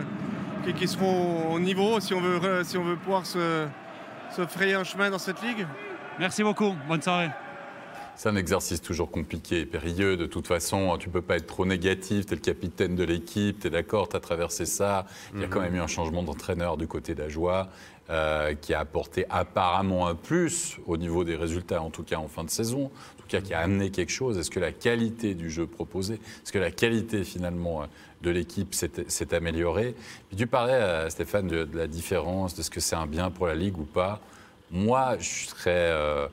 qui, 0.63 0.73
qui 0.73 0.87
seront 0.87 1.51
au 1.51 1.59
niveau 1.59 1.99
si 1.99 2.13
on 2.13 2.21
veut, 2.21 2.63
si 2.63 2.77
on 2.77 2.83
veut 2.83 2.95
pouvoir 2.95 3.25
se, 3.25 3.65
se 4.35 4.45
frayer 4.45 4.75
un 4.75 4.83
chemin 4.83 5.09
dans 5.09 5.17
cette 5.17 5.41
ligue. 5.41 5.65
Merci 6.19 6.43
beaucoup, 6.43 6.75
bonne 6.87 7.01
soirée. 7.01 7.31
C'est 8.15 8.29
un 8.29 8.35
exercice 8.35 8.81
toujours 8.81 9.09
compliqué 9.09 9.61
et 9.61 9.65
périlleux. 9.65 10.17
De 10.17 10.27
toute 10.27 10.45
façon, 10.45 10.95
tu 10.99 11.09
peux 11.09 11.23
pas 11.23 11.37
être 11.37 11.47
trop 11.47 11.65
négatif. 11.65 12.27
Tu 12.27 12.33
es 12.33 12.35
le 12.35 12.41
capitaine 12.41 12.95
de 12.95 13.03
l'équipe, 13.03 13.59
tu 13.59 13.67
es 13.67 13.69
d'accord, 13.71 14.09
tu 14.09 14.15
as 14.15 14.19
traversé 14.19 14.67
ça. 14.67 15.07
Il 15.33 15.41
y 15.41 15.43
a 15.43 15.47
quand 15.47 15.61
même 15.61 15.73
eu 15.73 15.79
un 15.79 15.87
changement 15.87 16.21
d'entraîneur 16.21 16.77
du 16.77 16.85
côté 16.85 17.15
d'Ajoie 17.15 17.69
euh, 18.09 18.55
qui 18.55 18.73
a 18.73 18.79
apporté 18.79 19.25
apparemment 19.29 20.07
un 20.07 20.15
plus 20.15 20.77
au 20.85 20.97
niveau 20.97 21.23
des 21.23 21.35
résultats, 21.35 21.81
en 21.81 21.89
tout 21.89 22.03
cas 22.03 22.17
en 22.17 22.27
fin 22.27 22.43
de 22.43 22.49
saison, 22.49 22.85
en 22.85 23.21
tout 23.21 23.27
cas 23.27 23.41
qui 23.41 23.53
a 23.53 23.59
amené 23.59 23.89
quelque 23.89 24.11
chose. 24.11 24.37
Est-ce 24.37 24.49
que 24.51 24.59
la 24.59 24.71
qualité 24.71 25.33
du 25.33 25.49
jeu 25.49 25.65
proposé, 25.65 26.15
est-ce 26.15 26.51
que 26.51 26.59
la 26.59 26.71
qualité 26.71 27.23
finalement 27.23 27.83
euh, 27.83 27.85
de 28.21 28.29
l'équipe 28.29 28.73
s'est 28.73 29.33
améliorée? 29.33 29.95
Tu 30.35 30.47
parlais, 30.47 30.73
euh, 30.73 31.09
Stéphane, 31.09 31.47
de, 31.47 31.67
la 31.73 31.87
différence, 31.87 32.55
de 32.55 32.63
ce 32.63 32.69
que 32.69 32.79
c'est 32.79 32.95
un 32.95 33.07
bien 33.07 33.31
pour 33.31 33.47
la 33.47 33.55
Ligue 33.55 33.77
ou 33.77 33.85
pas. 33.85 34.19
Moi, 34.71 35.17
je 35.19 35.47
serais... 35.47 36.29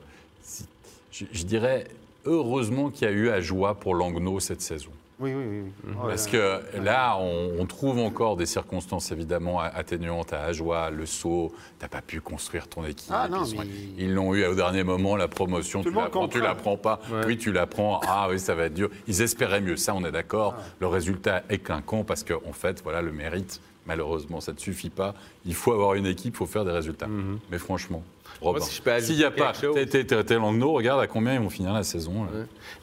je 1.11 1.43
dirais 1.43 1.87
heureusement 2.25 2.89
qu'il 2.89 3.07
y 3.07 3.11
a 3.11 3.13
eu 3.13 3.29
à 3.29 3.41
joie 3.41 3.75
pour 3.75 3.95
Langnau 3.95 4.39
cette 4.39 4.61
saison. 4.61 4.91
Oui, 5.19 5.33
oui, 5.33 5.43
oui. 5.49 5.71
oui. 5.83 5.91
Ouais, 5.95 6.09
Parce 6.09 6.27
que 6.27 6.61
là, 6.81 7.17
on, 7.19 7.55
on 7.59 7.65
trouve 7.65 7.99
encore 7.99 8.37
des 8.37 8.45
circonstances 8.45 9.11
évidemment 9.11 9.59
atténuantes 9.59 10.31
à 10.33 10.43
Ajoie, 10.43 10.89
le 10.91 11.05
saut. 11.05 11.53
T'as 11.77 11.87
pas 11.89 12.01
pu 12.01 12.21
construire 12.21 12.67
ton 12.67 12.85
équipe. 12.85 13.11
Ah 13.13 13.27
non, 13.29 13.43
mais- 13.57 13.67
Ils 13.97 14.13
l'ont 14.13 14.33
eu 14.33 14.45
au 14.45 14.55
dernier 14.55 14.83
moment, 14.83 15.15
la 15.17 15.27
promotion. 15.27 15.83
Tout 15.83 15.89
tu 15.89 15.95
la 15.95 16.07
prends, 16.09 16.27
tu 16.27 16.39
la 16.39 16.55
prends 16.55 16.77
pas. 16.77 17.01
Oui, 17.27 17.37
tu 17.37 17.51
la 17.51 17.67
prends. 17.67 17.99
Ah 18.07 18.27
oui, 18.29 18.39
ça 18.39 18.55
va 18.55 18.65
être 18.65 18.73
dur. 18.73 18.89
Ils 19.07 19.21
espéraient 19.21 19.61
mieux. 19.61 19.75
Ça, 19.75 19.93
on 19.93 20.05
est 20.05 20.11
d'accord. 20.11 20.55
Ah. 20.57 20.63
Le 20.79 20.87
résultat 20.87 21.43
est 21.49 21.59
clinquant 21.59 22.03
parce 22.03 22.23
qu'en 22.23 22.53
fait, 22.53 22.81
voilà, 22.83 23.01
le 23.01 23.11
mérite, 23.11 23.61
malheureusement, 23.85 24.39
ça 24.39 24.53
ne 24.53 24.57
suffit 24.59 24.89
pas. 24.89 25.15
Il 25.45 25.53
faut 25.53 25.73
avoir 25.73 25.95
une 25.95 26.05
équipe, 26.05 26.35
il 26.35 26.37
faut 26.37 26.45
faire 26.45 26.63
des 26.65 26.71
résultats. 26.71 27.07
Mais 27.51 27.57
franchement, 27.57 28.03
Robin, 28.41 28.59
si 28.61 28.75
je 28.77 28.81
peux 28.81 28.91
ajouter 28.91 29.07
s'il 29.13 29.17
n'y 29.17 29.23
a 29.25 29.31
pas, 29.31 29.53
t'es- 29.53 30.35
Langnau, 30.35 30.73
regarde 30.73 31.01
à 31.01 31.07
combien 31.07 31.33
ils 31.33 31.39
vont 31.41 31.49
finir 31.49 31.73
la 31.73 31.83
saison. 31.83 32.23
là. 32.23 32.29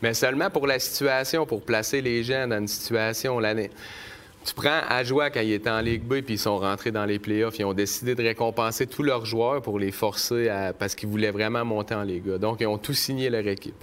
Mais 0.02 0.12
seulement 0.14 0.50
pour 0.50 0.66
la 0.66 0.78
situation, 0.78 1.46
pour 1.46 1.62
placer 1.62 2.00
les 2.02 2.22
gens 2.22 2.46
dans 2.46 2.58
une 2.58 2.68
situation 2.68 3.38
l'année. 3.38 3.70
Tu 4.44 4.54
prends 4.54 4.80
Ajoie 4.88 5.30
quand 5.30 5.40
ils 5.40 5.54
étaient 5.54 5.70
en 5.70 5.80
Ligue 5.80 6.02
B 6.04 6.20
puis 6.20 6.34
ils 6.34 6.38
sont 6.38 6.58
rentrés 6.58 6.92
dans 6.92 7.04
les 7.04 7.18
playoffs. 7.18 7.58
Ils 7.58 7.64
ont 7.64 7.72
décidé 7.74 8.14
de 8.14 8.22
récompenser 8.22 8.86
tous 8.86 9.02
leurs 9.02 9.24
joueurs 9.26 9.60
pour 9.60 9.78
les 9.78 9.90
forcer 9.90 10.48
à- 10.48 10.72
parce 10.72 10.94
qu'ils 10.94 11.08
voulaient 11.08 11.32
vraiment 11.32 11.64
monter 11.64 11.94
en 11.96 12.02
Ligue 12.02 12.30
A. 12.34 12.38
Donc, 12.38 12.58
ils 12.60 12.66
ont 12.66 12.78
tout 12.78 12.94
signé 12.94 13.28
leur 13.28 13.46
équipe. 13.48 13.82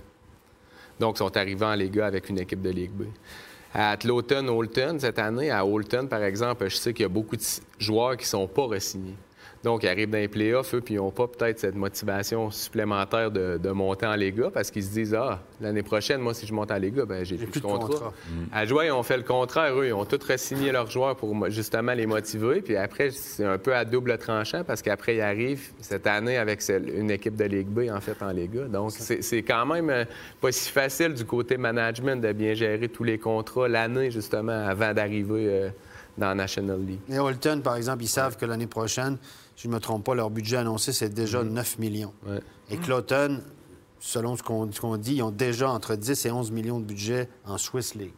Donc, 1.00 1.16
ils 1.16 1.20
sont 1.20 1.36
arrivés 1.36 1.66
en 1.66 1.74
Ligue 1.76 2.00
A 2.00 2.06
avec 2.06 2.30
une 2.30 2.40
équipe 2.40 2.62
de 2.62 2.70
Ligue 2.70 2.92
B. 2.92 3.04
À 3.74 3.98
Tloton, 3.98 4.48
Holton, 4.48 5.00
cette 5.00 5.18
année, 5.20 5.50
à 5.52 5.66
Holton, 5.66 6.08
par 6.08 6.24
exemple, 6.24 6.70
je 6.70 6.76
sais 6.76 6.94
qu'il 6.94 7.02
y 7.04 7.06
a 7.08 7.10
beaucoup 7.10 7.36
de 7.36 7.42
joueurs 7.80 8.16
qui 8.16 8.24
ne 8.24 8.28
sont 8.28 8.48
pas 8.48 8.68
re-signés. 8.68 9.16
Donc, 9.64 9.84
ils 9.84 9.88
arrivent 9.88 10.10
dans 10.10 10.18
les 10.18 10.28
playoffs, 10.28 10.74
eux, 10.76 10.82
puis 10.82 10.96
ils 10.96 10.98
n'ont 10.98 11.12
pas 11.12 11.28
peut-être 11.28 11.58
cette 11.60 11.76
motivation 11.76 12.52
supplémentaire 12.52 13.32
de, 13.32 13.58
de 13.58 13.70
monter 13.70 14.06
en 14.06 14.16
Liga 14.16 14.50
parce 14.54 14.70
qu'ils 14.70 14.84
se 14.84 14.92
disent 14.92 15.16
Ah, 15.18 15.42
l'année 15.62 15.84
prochaine, 15.84 16.20
moi, 16.20 16.34
si 16.34 16.46
je 16.46 16.54
monte 16.54 16.72
en 16.72 16.78
Liga, 16.78 17.06
ben, 17.06 17.24
j'ai 17.24 17.38
plus, 17.38 17.48
plus 17.48 17.62
de 17.62 17.66
de 17.66 17.72
contrat. 17.72 17.88
contrat. 17.88 18.14
À 18.52 18.66
Joie, 18.66 18.86
ils 18.86 18.92
ont 18.92 19.04
fait 19.04 19.16
le 19.16 19.24
contraire. 19.24 19.74
Eux, 19.80 19.88
ils 19.88 19.94
ont 19.94 20.04
tous 20.04 20.20
re-signé 20.20 20.74
leurs 20.74 20.92
joueurs 20.92 21.16
pour 21.16 21.50
justement 21.50 21.94
les 21.94 22.06
motiver. 22.06 22.62
Puis 22.62 22.76
après, 22.76 23.12
c'est 23.12 23.46
un 23.46 23.58
peu 23.58 23.74
à 23.74 23.86
double 23.86 24.18
tranchant 24.18 24.64
parce 24.66 24.82
qu'après, 24.82 25.16
ils 25.16 25.22
arrivent 25.22 25.72
cette 25.80 26.08
année 26.08 26.38
avec 26.38 26.62
une 26.70 27.12
équipe 27.12 27.38
de 27.38 27.46
Ligue 27.46 27.68
B, 27.68 27.90
en 27.90 28.02
fait, 28.02 28.22
en 28.22 28.32
Liga. 28.32 28.66
Donc, 28.66 28.92
c'est 28.92 29.22
c'est 29.22 29.44
quand 29.44 29.66
même 29.66 29.90
euh, 29.90 30.06
pas 30.42 30.52
si 30.52 30.70
facile 30.70 31.14
du 31.14 31.24
côté 31.24 31.56
management 31.58 32.22
de 32.22 32.34
bien 32.34 32.54
gérer 32.54 32.90
tous 32.90 33.04
les 33.04 33.18
contrats 33.18 33.68
l'année, 33.70 34.12
justement, 34.12 34.68
avant 34.68 34.94
d'arriver 34.94 35.48
euh, 35.50 35.70
dans 36.18 36.28
la 36.28 36.36
National 36.36 36.84
League. 36.84 37.00
Et 37.10 37.20
Holton, 37.20 37.62
par 37.62 37.76
exemple, 37.76 38.04
ils 38.04 38.10
savent 38.10 38.38
que 38.38 38.46
l'année 38.46 38.68
prochaine, 38.68 39.18
si 39.56 39.64
je 39.64 39.68
ne 39.68 39.74
me 39.74 39.80
trompe 39.80 40.06
pas, 40.06 40.16
leur 40.16 40.30
budget 40.30 40.58
annoncé, 40.58 40.94
c'est 40.94 41.10
déjà 41.10 41.44
9 41.44 41.80
millions. 41.80 42.14
Ouais. 42.26 42.40
Et 42.70 42.78
Cloton, 42.78 43.42
selon 44.00 44.36
ce 44.36 44.44
qu'on 44.44 44.70
qu'on 44.70 44.98
dit, 44.98 45.16
ils 45.16 45.24
ont 45.24 45.32
déjà 45.32 45.70
entre 45.70 45.96
10 45.96 46.26
et 46.26 46.32
11 46.32 46.52
millions 46.52 46.80
de 46.80 46.86
budget 46.86 47.30
en 47.46 47.58
Swiss 47.58 47.96
League. 47.96 48.14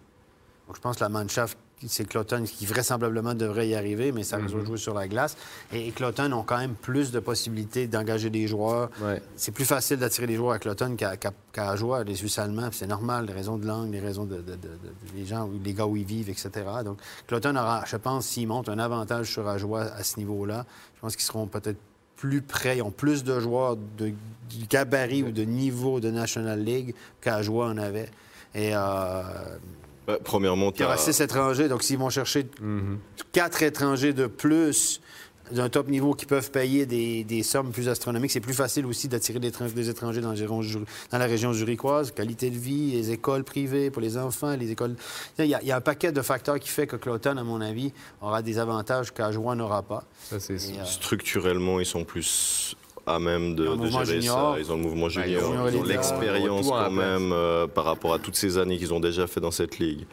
Donc, 0.68 0.76
je 0.76 0.82
pense 0.82 0.98
que 0.98 1.04
la 1.04 1.10
Mannschaft, 1.10 1.58
c'est 1.88 2.06
Cloton 2.08 2.44
qui 2.46 2.66
vraisemblablement 2.66 3.34
devrait 3.34 3.68
y 3.68 3.76
arriver, 3.76 4.12
mais 4.12 4.24
ça 4.24 4.38
de 4.40 4.48
jouer 4.48 4.78
sur 4.78 4.94
la 4.94 5.08
glace. 5.08 5.36
Et, 5.74 5.88
et 5.88 5.92
Cloton 5.92 6.32
ont 6.32 6.44
quand 6.44 6.58
même 6.58 6.74
plus 6.74 7.12
de 7.12 7.20
possibilités 7.20 7.86
d'engager 7.88 8.30
des 8.30 8.48
joueurs. 8.48 8.90
Ouais. 9.02 9.22
C'est 9.36 9.52
plus 9.52 9.66
facile 9.66 9.98
d'attirer 9.98 10.26
des 10.28 10.36
joueurs 10.36 10.54
à 10.54 10.60
Cloton 10.60 10.96
qu'à 10.96 11.18
qu'à- 11.18 11.34
qu'à 11.52 11.70
Ajoie, 11.70 12.04
les 12.04 12.16
Suisses 12.16 12.40
allemands. 12.40 12.70
C'est 12.72 12.88
normal, 12.88 13.26
les 13.28 13.34
raisons 13.34 13.58
de 13.58 13.68
langue, 13.68 13.92
les 13.92 14.00
raisons 14.00 14.26
de, 14.26 14.38
de- 14.38 14.42
de- 14.42 14.56
de- 14.56 15.16
des 15.16 15.26
gens, 15.26 15.50
les 15.64 15.74
gars 15.74 15.86
où 15.86 15.96
ils 15.98 16.06
vivent, 16.06 16.30
etc. 16.30 16.50
Donc, 16.84 16.98
Cloton 17.28 17.56
aura, 17.56 17.84
je 17.86 17.98
pense, 17.98 18.26
s'ils 18.26 18.48
montent 18.48 18.70
un 18.70 18.80
avantage 18.80 19.32
sur 19.32 19.48
Ajoie 19.48 19.82
à 19.84 20.04
ce 20.04 20.18
niveau-là, 20.20 20.66
je 20.96 21.02
pense 21.02 21.16
qu'ils 21.16 21.26
seront 21.26 21.48
peut-être 21.48 21.78
plus 22.16 22.42
près, 22.42 22.78
ils 22.78 22.82
ont 22.82 22.92
plus 22.92 23.24
de 23.26 23.40
joueurs 23.40 23.76
de 23.98 24.14
gabarit 24.70 25.24
ou 25.24 25.32
de 25.32 25.44
niveau 25.44 26.00
de 26.00 26.10
National 26.10 26.64
League 26.64 26.96
qu'Ajoie 27.22 27.68
en 27.68 27.78
avait. 27.78 28.10
Et 28.54 28.72
euh, 28.74 29.22
Bah, 30.08 30.18
premièrement, 30.24 30.72
il 30.76 30.82
y 30.82 30.84
aura 30.84 30.96
t'as- 30.96 31.02
six 31.12 31.20
étrangers, 31.22 31.68
donc 31.68 31.84
s'ils 31.84 31.98
vont 31.98 32.10
chercher 32.10 32.46
quatre 33.32 33.64
étrangers 33.64 34.14
de 34.14 34.28
plus 34.28 35.02
d'un 35.52 35.70
top 35.70 35.90
niveau 35.90 36.16
qui 36.16 36.26
peuvent 36.26 36.50
payer 36.50 36.88
des, 36.88 37.24
des 37.24 37.44
sommes 37.44 37.72
plus 37.72 37.88
astronomiques, 37.88 38.32
c'est 38.32 38.40
plus 38.40 38.56
facile 38.56 38.84
aussi 38.88 39.08
d'attirer 39.08 39.38
des, 39.40 39.50
étran- 39.52 39.68
des 39.72 39.90
étrangers 39.92 40.20
dans, 40.20 40.30
la 40.30 40.34
région 40.36 40.60
Zuri- 40.62 40.86
dans 41.12 41.18
la 41.20 41.26
région 41.28 41.54
zurichoise. 41.54 42.10
Qualité 42.12 42.50
de 42.50 42.58
vie, 42.58 42.94
les 42.94 43.12
écoles 43.12 43.44
privées 43.44 43.92
pour 43.92 44.02
les 44.02 44.18
enfants, 44.18 44.56
les 44.56 44.72
écoles... 44.72 44.96
Il 45.38 45.46
y, 45.46 45.54
a, 45.54 45.62
il 45.62 45.68
y 45.68 45.72
a 45.72 45.76
un 45.78 45.82
paquet 45.82 46.12
de 46.12 46.22
facteurs 46.24 46.60
qui 46.60 46.70
fait 46.70 46.88
que 46.88 46.96
Cloton, 46.96 47.38
à 47.38 47.44
mon 47.44 47.62
avis, 47.62 47.94
aura 48.22 48.42
des 48.42 48.58
avantages 48.58 49.14
qu'Ajoie 49.14 49.54
n'aura 49.54 49.84
pas. 49.84 50.04
Ça, 50.32 50.40
c'est 50.40 50.54
euh, 50.56 50.86
structurellement, 50.86 51.80
ils 51.80 51.86
sont 51.86 52.06
plus 52.06 52.76
à 53.06 53.20
même 53.20 53.56
de, 53.56 53.66
gérer 53.88 54.06
junior. 54.06 54.54
ça. 54.56 54.60
Ils 54.60 54.72
ont 54.72 54.78
le 54.78 54.82
mouvement 54.82 55.10
junior, 55.10 55.28
ils 55.30 55.38
ont- 55.38 55.68
ils 55.68 55.78
ont 55.78 55.82
ont 55.82 55.84
l'expérience 55.84 56.68
quand 56.68 56.92
même 56.92 57.32
euh, 57.32 57.68
par 57.68 57.86
rapport 57.86 58.14
à 58.14 58.20
toutes 58.20 58.36
ces 58.36 58.58
années 58.58 58.78
qu'ils 58.78 58.94
ont 58.94 59.00
déjà 59.00 59.28
fait 59.28 59.40
dans 59.42 59.52
cette 59.52 59.80
ligue. 59.80 60.06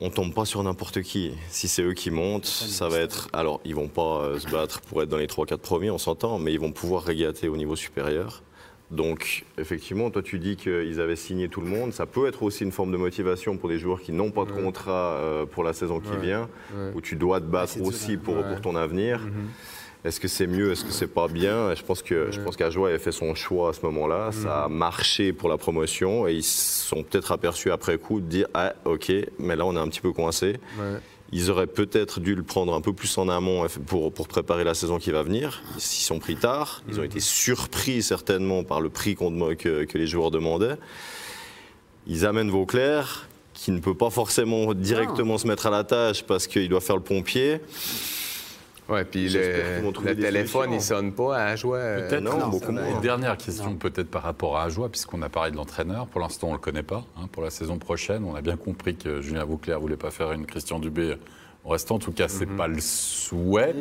On 0.00 0.10
tombe 0.10 0.32
pas 0.32 0.44
sur 0.44 0.62
n'importe 0.62 1.02
qui. 1.02 1.32
Si 1.48 1.66
c'est 1.66 1.82
eux 1.82 1.92
qui 1.94 2.12
montent, 2.12 2.46
ça 2.46 2.88
va 2.88 2.98
être. 2.98 3.28
Alors, 3.32 3.60
ils 3.64 3.74
vont 3.74 3.88
pas 3.88 4.20
euh, 4.22 4.38
se 4.38 4.48
battre 4.48 4.80
pour 4.82 5.02
être 5.02 5.08
dans 5.08 5.16
les 5.16 5.26
3-4 5.26 5.58
premiers, 5.58 5.90
on 5.90 5.98
s'entend, 5.98 6.38
mais 6.38 6.52
ils 6.52 6.60
vont 6.60 6.70
pouvoir 6.70 7.02
régater 7.02 7.48
au 7.48 7.56
niveau 7.56 7.74
supérieur. 7.74 8.42
Donc, 8.92 9.44
effectivement, 9.58 10.10
toi, 10.10 10.22
tu 10.22 10.38
dis 10.38 10.56
qu'ils 10.56 11.00
avaient 11.00 11.16
signé 11.16 11.48
tout 11.48 11.60
le 11.60 11.66
monde. 11.66 11.92
Ça 11.92 12.06
peut 12.06 12.26
être 12.26 12.42
aussi 12.42 12.64
une 12.64 12.72
forme 12.72 12.92
de 12.92 12.96
motivation 12.96 13.58
pour 13.58 13.68
des 13.68 13.78
joueurs 13.78 14.00
qui 14.00 14.12
n'ont 14.12 14.30
pas 14.30 14.44
de 14.44 14.52
contrat 14.52 15.12
euh, 15.16 15.44
pour 15.44 15.62
la 15.62 15.72
saison 15.74 16.00
qui 16.00 16.16
vient, 16.16 16.48
où 16.94 17.00
tu 17.00 17.16
dois 17.16 17.40
te 17.40 17.46
battre 17.46 17.80
aussi 17.82 18.12
hein. 18.12 18.20
pour, 18.22 18.60
ton 18.62 18.76
avenir. 18.76 19.20
Est-ce 20.04 20.20
que 20.20 20.28
c'est 20.28 20.46
mieux 20.46 20.70
Est-ce 20.72 20.84
que 20.84 20.92
c'est 20.92 21.08
pas 21.12 21.26
bien? 21.28 21.74
Je 21.74 21.82
pense 21.82 22.02
que 22.02 22.28
je 22.30 22.40
pense 22.40 22.56
qu'Ajoie 22.56 22.88
avait 22.90 22.98
fait 22.98 23.12
son 23.12 23.34
choix 23.34 23.70
à 23.70 23.72
ce 23.72 23.80
moment-là. 23.82 24.30
Ça 24.32 24.64
a 24.64 24.68
marché 24.68 25.32
pour 25.32 25.48
la 25.48 25.58
promotion 25.58 26.28
et 26.28 26.34
ils 26.34 26.44
se 26.44 26.86
sont 26.86 27.02
peut-être 27.02 27.32
aperçus 27.32 27.70
après 27.72 27.98
coup 27.98 28.20
de 28.20 28.26
dire 28.26 28.46
ah 28.54 28.74
ok, 28.84 29.12
mais 29.38 29.56
là 29.56 29.66
on 29.66 29.74
est 29.74 29.80
un 29.80 29.88
petit 29.88 30.00
peu 30.00 30.12
coincé. 30.12 30.58
Ouais. 30.78 30.98
Ils 31.30 31.50
auraient 31.50 31.66
peut-être 31.66 32.20
dû 32.20 32.34
le 32.34 32.42
prendre 32.42 32.72
un 32.72 32.80
peu 32.80 32.94
plus 32.94 33.18
en 33.18 33.28
amont 33.28 33.66
pour, 33.86 34.12
pour 34.12 34.28
préparer 34.28 34.64
la 34.64 34.72
saison 34.72 34.98
qui 34.98 35.10
va 35.10 35.22
venir. 35.22 35.62
Ils 35.74 35.82
s'y 35.82 36.02
sont 36.02 36.18
pris 36.20 36.36
tard. 36.36 36.82
Ils 36.88 37.00
ont 37.00 37.02
été 37.02 37.20
surpris 37.20 38.02
certainement 38.02 38.64
par 38.64 38.80
le 38.80 38.88
prix 38.88 39.14
que, 39.14 39.84
que 39.84 39.98
les 39.98 40.06
joueurs 40.06 40.30
demandaient. 40.30 40.76
Ils 42.06 42.24
amènent 42.24 42.48
Vauclair, 42.48 43.28
qui 43.52 43.72
ne 43.72 43.80
peut 43.80 43.92
pas 43.94 44.08
forcément 44.08 44.72
directement 44.72 45.36
se 45.36 45.46
mettre 45.46 45.66
à 45.66 45.70
la 45.70 45.84
tâche 45.84 46.22
parce 46.22 46.46
qu'il 46.46 46.68
doit 46.70 46.80
faire 46.80 46.96
le 46.96 47.02
pompier. 47.02 47.60
Ouais, 48.88 49.04
puis 49.04 49.28
le, 49.28 50.14
téléphone, 50.14 50.72
il 50.72 50.80
sonne 50.80 51.12
pas 51.12 51.36
à 51.36 51.56
joie. 51.56 51.76
euh, 51.76 52.08
Peut-être 52.08 52.22
non, 52.22 52.38
non, 52.38 52.48
beaucoup 52.48 52.66
ça 52.66 52.72
va. 52.72 52.82
moins. 52.84 52.94
Une 52.94 53.00
dernière 53.02 53.36
question 53.36 53.74
peut-être 53.74 54.10
par 54.10 54.22
rapport 54.22 54.56
à 54.56 54.62
Ajoie, 54.64 54.88
puisqu'on 54.88 55.20
a 55.20 55.28
parlé 55.28 55.50
de 55.50 55.56
l'entraîneur. 55.56 56.06
Pour 56.06 56.20
l'instant, 56.22 56.46
on 56.48 56.50
ne 56.52 56.56
le 56.56 56.60
connaît 56.60 56.82
pas. 56.82 57.04
hein. 57.18 57.28
Pour 57.30 57.42
la 57.42 57.50
saison 57.50 57.76
prochaine, 57.78 58.24
on 58.24 58.34
a 58.34 58.40
bien 58.40 58.56
compris 58.56 58.96
que 58.96 59.20
Julien 59.20 59.44
Vauclair 59.44 59.76
ne 59.76 59.82
voulait 59.82 59.96
pas 59.98 60.10
faire 60.10 60.32
une 60.32 60.46
Christian 60.46 60.78
Dubé 60.78 61.16
restant. 61.68 61.96
En 61.96 61.98
tout 61.98 62.12
cas, 62.12 62.28
ce 62.28 62.40
n'est 62.40 62.56
pas 62.56 62.66
le 62.66 62.80
souhait. 62.80 63.74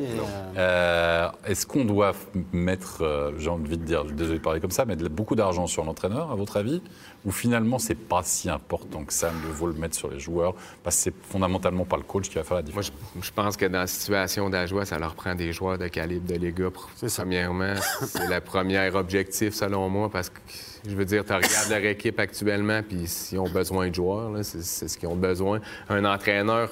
Euh, 0.58 1.28
Est-ce 1.46 1.66
qu'on 1.66 1.86
doit 1.86 2.14
mettre, 2.52 3.02
euh, 3.02 3.32
j'ai 3.38 3.50
envie 3.50 3.78
de 3.78 3.84
dire, 3.84 4.06
désolé 4.06 4.38
de 4.40 4.44
parler 4.44 4.60
comme 4.60 4.72
ça, 4.72 4.86
mais 4.86 4.96
de- 4.96 5.08
beaucoup 5.08 5.36
d'argent 5.36 5.68
sur 5.68 5.84
l'entraîneur, 5.84 6.32
à 6.32 6.36
votre 6.36 6.58
avis? 6.58 6.82
Ou 7.26 7.32
finalement, 7.32 7.80
c'est 7.80 7.96
pas 7.96 8.22
si 8.24 8.50
important 8.50 9.04
que 9.04 9.12
ça, 9.14 9.32
il 9.46 9.52
vaut 9.52 9.68
le 9.68 9.74
mettre 9.74 9.96
sur 9.96 10.10
les 10.10 10.20
joueurs 10.20 10.54
Parce 10.84 10.96
que 10.98 11.02
c'est 11.04 11.14
fondamentalement 11.30 11.84
pas 11.84 11.98
le 11.98 12.04
coach 12.04 12.30
qui 12.30 12.36
va 12.36 12.44
faire 12.44 12.58
la 12.58 12.62
Moi, 12.64 12.68
différence? 12.82 12.92
je, 13.20 13.26
je 13.28 13.32
pense 13.34 13.58
que 13.58 13.66
dans 13.66 13.80
la 13.80 13.88
situation 13.88 14.50
d'Ajoie, 14.50 14.86
ça 14.86 14.98
leur 15.00 15.16
prend 15.16 15.36
des 15.36 15.52
joueurs 15.52 15.78
de 15.78 15.88
calibre 15.88 16.28
de 16.28 16.36
Liga. 16.36 16.68
C'est. 16.96 17.14
Premièrement, 17.16 17.74
c'est 18.06 18.28
le 18.28 18.40
premier 18.42 18.90
objectif, 18.96 19.54
selon 19.54 19.90
moi, 19.90 20.10
parce 20.10 20.30
que, 20.30 20.40
je 20.88 20.96
veux 20.96 21.06
dire, 21.06 21.26
tu 21.26 21.34
regardes 21.34 21.70
leur 21.70 21.84
équipe 21.86 22.20
actuellement, 22.20 22.82
puis 22.88 23.08
s'ils 23.08 23.40
ont 23.40 23.50
besoin 23.50 23.90
de 23.90 23.96
joueurs, 23.96 24.32
c'est 24.44 24.64
c'est 24.64 24.88
ce 24.88 24.98
qu'ils 24.98 25.10
ont 25.10 25.16
besoin. 25.16 25.60
Un 25.90 26.06
entraîneur, 26.06 26.70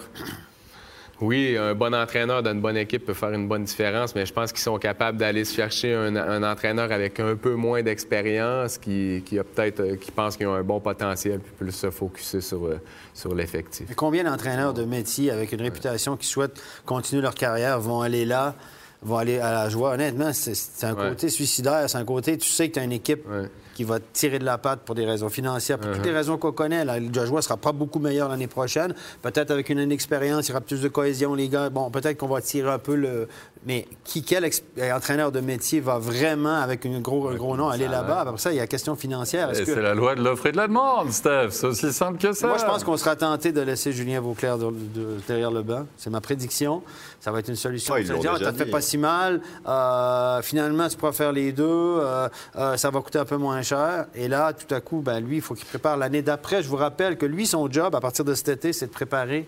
oui, 1.22 1.56
un 1.58 1.74
bon 1.76 1.94
entraîneur 1.96 2.44
d'une 2.44 2.60
bonne 2.62 2.78
équipe 2.78 3.06
peut 3.06 3.14
faire 3.14 3.32
une 3.32 3.48
bonne 3.48 3.64
différence, 3.64 4.14
mais 4.16 4.26
je 4.26 4.34
pense 4.34 4.52
qu'ils 4.52 4.62
sont 4.62 4.78
capables 4.78 5.18
d'aller 5.18 5.46
se 5.46 5.54
chercher 5.56 5.94
un, 5.94 6.16
un 6.16 6.44
entraîneur 6.44 6.92
avec 6.92 7.20
un 7.20 7.36
peu 7.36 7.54
moins 7.56 7.82
d'expérience, 7.84 8.78
qui, 8.78 9.24
qui 9.26 9.40
a 9.40 9.44
peut-être, 9.44 9.80
euh, 9.80 9.96
qui 9.96 10.12
pense 10.12 10.36
qu'ils 10.38 10.48
ont 10.48 10.54
un 10.54 10.64
bon 10.64 10.80
potentiel, 10.80 11.40
puis 11.40 11.52
plus 11.58 11.72
se 11.72 11.90
focuser 11.90 12.42
sur, 12.42 12.66
euh, 12.66 12.80
sur 13.14 13.34
l'effectif. 13.34 13.88
Combien 13.96 14.24
d'entraîneurs 14.26 14.74
de 14.74 14.84
métier 14.84 15.32
avec 15.32 15.52
une 15.52 15.62
réputation 15.62 16.18
qui 16.18 16.28
souhaitent 16.28 16.62
continuer 16.86 17.22
leur 17.22 17.36
carrière 17.36 17.80
vont 17.80 18.02
aller 18.02 18.26
là, 18.26 18.56
vont 19.02 19.18
aller 19.18 19.40
à 19.40 19.52
la 19.54 19.70
joie? 19.70 19.92
Honnêtement, 19.94 20.34
c'est 20.34 20.56
c'est 20.56 20.86
un 20.86 20.96
Ouais. 20.96 21.10
côté 21.10 21.30
suicidaire. 21.30 21.90
C'est 21.90 21.98
un 21.98 22.06
côté, 22.06 22.38
tu 22.38 22.50
sais 22.50 22.68
que 22.70 22.74
tu 22.74 22.80
as 22.80 22.84
une 22.84 22.92
équipe 22.92 23.26
Ouais. 23.30 23.48
Qui 23.76 23.84
va 23.84 24.00
tirer 24.14 24.40
de 24.40 24.46
la 24.46 24.58
patte 24.58 24.80
pour 24.80 24.96
des 24.96 25.06
raisons 25.06 25.30
financières, 25.30 25.78
pour 25.78 25.92
toutes 25.92 26.06
les 26.06 26.14
raisons 26.14 26.38
qu'on 26.38 26.54
connaît. 26.54 26.86
De 26.86 27.26
joie 27.26 27.42
sera 27.42 27.58
pas 27.58 27.74
beaucoup 27.74 28.00
meilleure 28.00 28.30
l'année 28.30 28.48
prochaine. 28.48 28.96
Peut-être 29.22 29.52
avec 29.52 29.70
une 29.70 29.78
année 29.80 29.90
d'expérience, 29.90 30.48
il 30.48 30.52
y 30.52 30.54
aura 30.54 30.62
plus 30.62 30.82
de 30.82 30.88
cohésion, 30.88 31.36
les 31.36 31.50
gars. 31.50 31.70
Bon, 31.70 31.92
peut-être 31.92 32.18
qu'on 32.18 32.28
va 32.28 32.42
tirer 32.42 32.72
un 32.72 32.80
peu 32.80 32.96
le. 32.96 33.28
Mais 33.68 33.88
qui, 34.04 34.22
quel 34.24 34.44
ex- 34.46 34.62
entraîneur 34.94 35.32
de 35.32 35.40
métier 35.40 35.80
va 35.80 35.98
vraiment, 35.98 36.62
avec 36.62 36.86
une 36.86 37.02
gros, 37.02 37.30
un 37.30 37.36
gros 37.36 37.58
nom, 37.58 37.68
aller 37.70 37.88
là-bas? 37.88 38.22
Après 38.22 38.38
ça, 38.38 38.52
il 38.52 38.58
y 38.58 38.60
a 38.60 38.68
question 38.68 38.96
financière. 38.96 39.50
Que- 39.52 39.66
c'est 39.66 39.82
la 39.82 39.96
loi 39.96 40.14
de 40.14 40.22
l'offre 40.24 40.46
et 40.46 40.52
de 40.52 40.58
la 40.58 40.68
demande, 40.68 41.12
Steph. 41.12 41.50
C'est 41.50 41.68
aussi 41.68 41.92
simple 41.92 42.20
que 42.20 42.32
ça. 42.34 42.46
Moi, 42.48 42.58
je 42.60 42.66
pense 42.66 42.84
qu'on 42.84 42.96
sera 42.98 43.16
tenté 43.16 43.52
de 43.52 43.62
laisser 43.62 43.92
Julien 43.92 44.22
Vauclair 44.22 44.58
de- 44.60 44.66
de- 44.72 45.18
derrière 45.28 45.50
le 45.50 45.64
banc. 45.64 45.86
C'est 45.98 46.12
ma 46.12 46.22
prédiction. 46.22 46.84
Ça 47.20 47.32
va 47.32 47.40
être 47.40 47.50
une 47.50 47.56
solution. 47.56 47.96
Ah, 47.96 48.00
ils 48.00 48.12
Ah, 48.12 48.16
déjà 48.16 48.40
t'as 48.40 48.54
fait 48.54 48.66
pas 48.68 48.82
si 48.82 49.00
mal. 49.00 49.42
Euh, 49.68 50.42
finalement, 50.44 50.88
tu 50.88 50.96
pourras 50.98 51.12
faire 51.14 51.32
les 51.32 51.52
deux. 51.52 51.64
Euh, 51.66 52.30
euh, 52.58 52.78
ça 52.78 52.92
va 52.92 53.02
coûter 53.02 53.18
un 53.20 53.26
peu 53.26 53.38
moins 53.38 53.62
cher. 53.64 54.06
Et 54.14 54.28
là, 54.28 54.54
tout 54.54 54.74
à 54.74 54.80
coup, 54.80 55.02
ben, 55.02 55.20
lui, 55.20 55.38
il 55.38 55.42
faut 55.42 55.56
qu'il 55.56 55.66
prépare 55.66 55.98
l'année 55.98 56.22
d'après. 56.22 56.62
Je 56.62 56.70
vous 56.70 56.76
rappelle 56.78 57.18
que 57.18 57.26
lui, 57.26 57.48
son 57.48 57.72
job, 57.72 57.96
à 57.96 58.00
partir 58.00 58.24
de 58.26 58.34
cet 58.36 58.50
été, 58.50 58.74
c'est 58.74 58.86
de 58.88 58.92
préparer 58.92 59.48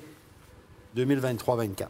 2023-24. 0.96 1.88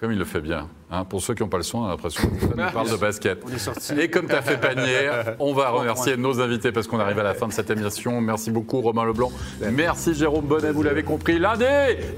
Comme 0.00 0.12
il 0.12 0.18
le 0.18 0.24
fait 0.24 0.40
bien. 0.40 0.66
hein. 0.90 1.04
Pour 1.04 1.22
ceux 1.22 1.34
qui 1.34 1.42
n'ont 1.42 1.48
pas 1.48 1.56
le 1.58 1.62
son, 1.62 1.78
on 1.78 1.86
a 1.86 1.90
l'impression 1.90 2.28
qu'on 2.28 2.56
parle 2.72 2.90
de 2.90 2.96
basket. 2.96 3.40
On 3.46 3.52
est 3.52 3.58
sorti. 3.58 3.92
Et 4.00 4.08
comme 4.10 4.26
tu 4.26 4.34
as 4.34 4.42
fait 4.42 4.58
panier, 4.60 5.10
on 5.38 5.52
va 5.52 5.70
remercier 5.70 6.16
nos 6.16 6.40
invités 6.40 6.72
parce 6.72 6.86
qu'on 6.86 6.98
arrive 6.98 7.18
à 7.18 7.22
la 7.22 7.34
fin 7.34 7.46
de 7.46 7.52
cette 7.52 7.70
émission. 7.70 8.20
Merci 8.20 8.50
beaucoup 8.50 8.80
Romain 8.80 9.04
Leblanc. 9.04 9.30
Merci 9.72 10.14
Jérôme 10.14 10.46
Bonnet, 10.46 10.72
vous 10.72 10.82
l'avez 10.82 11.02
compris. 11.04 11.38
Lundi, 11.38 11.64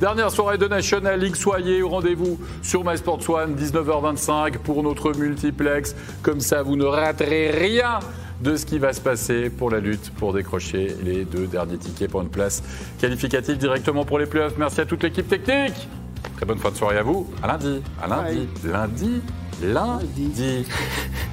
dernière 0.01 0.31
soirée 0.31 0.59
de 0.59 0.67
National 0.67 1.21
League. 1.21 1.37
Soyez 1.37 1.83
au 1.83 1.89
rendez-vous 1.91 2.39
sur 2.63 2.85
MySports 2.85 3.29
One, 3.29 3.55
19h25 3.57 4.59
pour 4.59 4.83
notre 4.83 5.13
multiplex. 5.13 5.95
Comme 6.23 6.41
ça, 6.41 6.63
vous 6.63 6.77
ne 6.77 6.85
raterez 6.85 7.51
rien 7.51 7.99
de 8.41 8.57
ce 8.57 8.67
qui 8.67 8.79
va 8.79 8.93
se 8.93 9.01
passer 9.01 9.51
pour 9.51 9.71
la 9.71 9.79
lutte 9.79 10.11
pour 10.15 10.33
décrocher 10.33 10.97
les 11.05 11.25
deux 11.25 11.47
derniers 11.47 11.79
tickets 11.79 12.11
pour 12.11 12.23
une 12.23 12.29
place 12.31 12.63
qualificative 13.01 13.57
directement 13.57 14.05
pour 14.05 14.19
les 14.19 14.27
playoffs. 14.27 14.55
Merci 14.59 14.81
à 14.81 14.87
toute 14.87 15.03
l'équipe 15.05 15.29
technique. 15.29 15.89
Très 16.37 16.47
bonne 16.47 16.59
fin 16.59 16.71
de 16.71 16.77
soirée 16.77 16.99
à 16.99 17.03
vous. 17.03 17.29
À 17.43 17.47
lundi. 17.47 17.83
À 18.03 18.07
lundi. 18.07 18.49
Lundi. 18.65 19.23
Lundi. 19.63 20.67